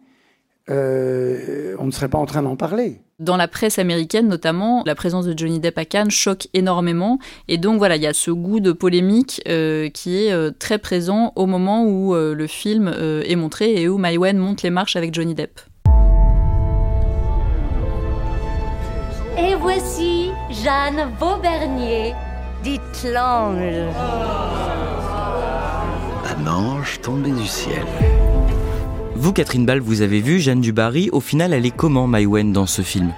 euh, 0.68 1.75
on 1.79 1.87
ne 1.87 1.90
serait 1.90 2.09
pas 2.09 2.18
en 2.18 2.27
train 2.27 2.42
d'en 2.42 2.57
parler. 2.57 3.01
Dans 3.18 3.37
la 3.37 3.49
presse 3.49 3.79
américaine 3.79 4.29
notamment, 4.29 4.83
la 4.87 4.94
présence 4.94 5.27
de 5.27 5.37
Johnny 5.37 5.61
Depp 5.61 5.79
à 5.79 5.85
Cannes 5.85 6.11
choque 6.11 6.49
énormément. 6.55 7.18
Et 7.49 7.59
donc 7.59 7.79
voilà, 7.79 7.96
il 7.96 8.03
y 8.03 8.07
a 8.07 8.12
ce 8.12 8.31
goût 8.31 8.61
de 8.61 8.73
polémique 8.73 9.42
euh, 9.49 9.88
qui 9.90 10.25
est 10.25 10.33
euh, 10.33 10.51
très 10.57 10.79
présent 10.79 11.33
au 11.37 11.46
moment 11.46 11.85
où 11.85 12.14
le 12.14 12.46
film 12.46 12.88
est 12.88 13.37
montré 13.37 13.81
et 13.81 13.88
où 13.88 13.99
Maïwen 13.99 14.37
monte 14.37 14.62
les 14.62 14.70
marches 14.70 14.96
avec 14.96 15.14
Johnny 15.14 15.35
Depp. 15.35 15.61
Et 19.38 19.55
voici 19.55 20.31
Jeanne 20.51 21.11
Vaubernier, 21.18 22.14
dite 22.62 23.05
l'ange. 23.05 23.59
Un 26.25 26.46
ange 26.46 27.01
tombé 27.01 27.31
du 27.31 27.46
ciel. 27.46 27.85
Vous, 29.21 29.35
Catherine 29.35 29.67
Ball, 29.67 29.81
vous 29.81 30.01
avez 30.01 30.23
vu 30.23 30.41
Jeanne 30.41 30.63
Dubarry. 30.63 31.11
Au 31.13 31.21
final, 31.21 31.53
elle 31.53 31.67
est 31.67 31.71
comment, 31.71 32.07
Maïwen, 32.07 32.55
dans 32.55 32.65
ce 32.65 32.81
film? 32.81 33.13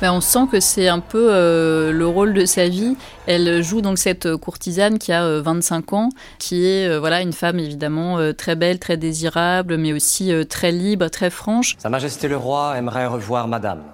Ben, 0.00 0.12
on 0.12 0.20
sent 0.20 0.48
que 0.50 0.58
c'est 0.58 0.88
un 0.88 0.98
peu 0.98 1.28
euh, 1.30 1.92
le 1.92 2.04
rôle 2.04 2.34
de 2.34 2.44
sa 2.44 2.68
vie. 2.68 2.96
Elle 3.28 3.62
joue 3.62 3.80
donc 3.80 3.96
cette 3.96 4.34
courtisane 4.38 4.98
qui 4.98 5.12
a 5.12 5.40
25 5.40 5.92
euh, 5.92 5.96
ans, 5.96 6.08
qui 6.40 6.66
est 6.66 6.88
euh, 6.88 6.98
voilà 6.98 7.20
une 7.22 7.32
femme 7.32 7.60
évidemment 7.60 8.18
très 8.36 8.56
belle, 8.56 8.80
très 8.80 8.96
désirable, 8.96 9.76
mais 9.76 9.92
aussi 9.92 10.32
très 10.48 10.72
libre, 10.72 11.06
très 11.06 11.30
franche. 11.30 11.76
Sa 11.78 11.90
Majesté 11.90 12.26
le 12.26 12.36
Roi 12.36 12.76
aimerait 12.76 13.06
revoir 13.06 13.46
Madame. 13.46 13.84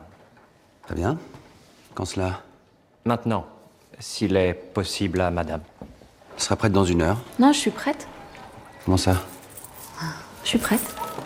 Très 0.87 0.95
bien. 0.95 1.19
Quand 1.95 2.07
cela? 2.07 2.41
Maintenant, 3.05 3.45
s'il 3.99 4.37
est 4.37 4.55
possible 4.55 5.21
à 5.21 5.31
Madame. 5.31 5.61
Elle 6.35 6.43
sera 6.43 6.57
prête 6.57 6.73
dans 6.73 6.87
une 6.87 7.03
heure? 7.03 7.19
Non, 7.39 7.53
je 7.53 7.59
suis 7.59 7.71
prête. 7.71 8.09
Comment 8.87 8.97
ça? 8.97 9.17
Je 10.45 10.49
suis 10.49 10.59
prête. 10.59 10.81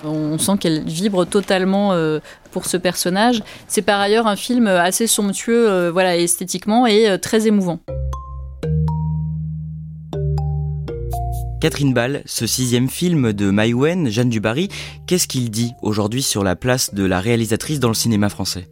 On 0.05 0.38
sent 0.38 0.52
qu'elle 0.61 0.85
vibre 0.85 1.26
totalement 1.26 1.92
euh, 1.92 2.20
pour 2.52 2.66
ce 2.66 2.76
personnage. 2.76 3.42
C'est 3.66 3.83
par 3.83 4.00
ailleurs 4.00 4.26
un 4.26 4.37
film 4.37 4.66
assez 4.66 5.07
somptueux, 5.07 5.68
euh, 5.68 5.90
voilà, 5.90 6.16
esthétiquement 6.16 6.87
et 6.87 7.09
euh, 7.09 7.18
très 7.18 7.46
émouvant. 7.46 7.81
Catherine 11.61 11.94
Ball, 11.94 12.22
ce 12.26 12.46
sixième 12.46 12.88
film 12.88 13.33
de 13.33 13.50
Maïwen, 13.50 14.11
Jeanne 14.11 14.29
Dubarry, 14.29 14.68
qu'est-ce 15.07 15.26
qu'il 15.26 15.50
dit 15.50 15.72
aujourd'hui 15.83 16.22
sur 16.22 16.44
la 16.44 16.55
place 16.55 16.94
de 16.94 17.05
la 17.05 17.18
réalisatrice 17.18 17.81
dans 17.81 17.88
le 17.88 17.94
cinéma 17.94 18.29
français? 18.29 18.68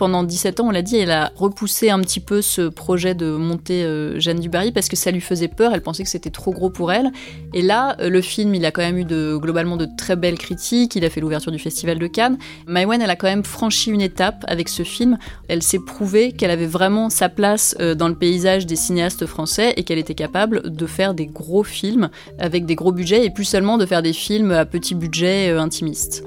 Pendant 0.00 0.22
17 0.22 0.60
ans, 0.60 0.68
on 0.68 0.70
l'a 0.70 0.80
dit, 0.80 0.96
elle 0.96 1.10
a 1.10 1.30
repoussé 1.36 1.90
un 1.90 2.00
petit 2.00 2.20
peu 2.20 2.40
ce 2.40 2.70
projet 2.70 3.14
de 3.14 3.32
monter 3.32 3.84
euh, 3.84 4.18
Jeanne 4.18 4.40
du 4.40 4.48
Barry 4.48 4.72
parce 4.72 4.88
que 4.88 4.96
ça 4.96 5.10
lui 5.10 5.20
faisait 5.20 5.46
peur, 5.46 5.72
elle 5.74 5.82
pensait 5.82 6.04
que 6.04 6.08
c'était 6.08 6.30
trop 6.30 6.52
gros 6.52 6.70
pour 6.70 6.90
elle. 6.90 7.10
Et 7.52 7.60
là, 7.60 7.98
euh, 8.00 8.08
le 8.08 8.22
film, 8.22 8.54
il 8.54 8.64
a 8.64 8.70
quand 8.70 8.80
même 8.80 8.96
eu 8.96 9.04
globalement 9.04 9.76
de 9.76 9.86
très 9.98 10.16
belles 10.16 10.38
critiques, 10.38 10.96
il 10.96 11.04
a 11.04 11.10
fait 11.10 11.20
l'ouverture 11.20 11.52
du 11.52 11.58
Festival 11.58 11.98
de 11.98 12.06
Cannes. 12.06 12.38
Maïwen, 12.66 13.02
elle 13.02 13.10
a 13.10 13.16
quand 13.16 13.26
même 13.26 13.44
franchi 13.44 13.90
une 13.90 14.00
étape 14.00 14.42
avec 14.48 14.70
ce 14.70 14.84
film. 14.84 15.18
Elle 15.48 15.62
s'est 15.62 15.84
prouvé 15.84 16.32
qu'elle 16.32 16.50
avait 16.50 16.64
vraiment 16.64 17.10
sa 17.10 17.28
place 17.28 17.76
euh, 17.78 17.94
dans 17.94 18.08
le 18.08 18.14
paysage 18.14 18.64
des 18.64 18.76
cinéastes 18.76 19.26
français 19.26 19.74
et 19.76 19.84
qu'elle 19.84 19.98
était 19.98 20.14
capable 20.14 20.74
de 20.74 20.86
faire 20.86 21.12
des 21.12 21.26
gros 21.26 21.62
films 21.62 22.08
avec 22.38 22.64
des 22.64 22.74
gros 22.74 22.92
budgets 22.92 23.26
et 23.26 23.28
plus 23.28 23.44
seulement 23.44 23.76
de 23.76 23.84
faire 23.84 24.00
des 24.00 24.14
films 24.14 24.52
à 24.52 24.64
petit 24.64 24.94
budget 24.94 25.50
intimistes. 25.50 26.24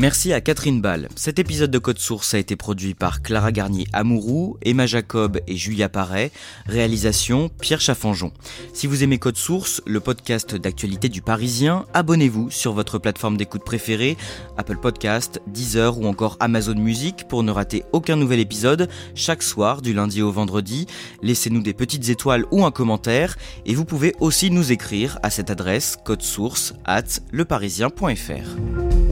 Merci 0.00 0.32
à 0.32 0.40
Catherine 0.40 0.80
Ball. 0.80 1.10
Cet 1.14 1.38
épisode 1.38 1.70
de 1.70 1.78
Code 1.78 1.98
Source 1.98 2.32
a 2.32 2.38
été 2.38 2.56
produit 2.56 2.94
par 2.94 3.20
Clara 3.20 3.52
Garnier 3.52 3.86
Amourou, 3.92 4.56
Emma 4.62 4.86
Jacob 4.86 5.38
et 5.46 5.56
Julia 5.56 5.90
Paré. 5.90 6.32
Réalisation 6.64 7.50
Pierre 7.60 7.82
Chaffanjon. 7.82 8.32
Si 8.72 8.86
vous 8.86 9.04
aimez 9.04 9.18
Code 9.18 9.36
Source, 9.36 9.82
le 9.84 10.00
podcast 10.00 10.54
d'actualité 10.54 11.10
du 11.10 11.20
Parisien, 11.20 11.84
abonnez-vous 11.92 12.50
sur 12.50 12.72
votre 12.72 12.98
plateforme 12.98 13.36
d'écoute 13.36 13.62
préférée, 13.62 14.16
Apple 14.56 14.78
Podcast, 14.78 15.42
Deezer 15.48 15.98
ou 15.98 16.06
encore 16.06 16.38
Amazon 16.40 16.76
Music 16.76 17.28
pour 17.28 17.42
ne 17.42 17.52
rater 17.52 17.84
aucun 17.92 18.16
nouvel 18.16 18.40
épisode 18.40 18.88
chaque 19.14 19.42
soir 19.42 19.82
du 19.82 19.92
lundi 19.92 20.22
au 20.22 20.32
vendredi. 20.32 20.86
Laissez-nous 21.20 21.60
des 21.60 21.74
petites 21.74 22.08
étoiles 22.08 22.46
ou 22.50 22.64
un 22.64 22.70
commentaire 22.70 23.36
et 23.66 23.74
vous 23.74 23.84
pouvez 23.84 24.14
aussi 24.18 24.50
nous 24.50 24.72
écrire 24.72 25.18
à 25.22 25.28
cette 25.28 25.50
adresse 25.50 25.98
code 26.02 26.22
source 26.22 26.72
at 26.86 27.20
leparisien.fr. 27.32 29.09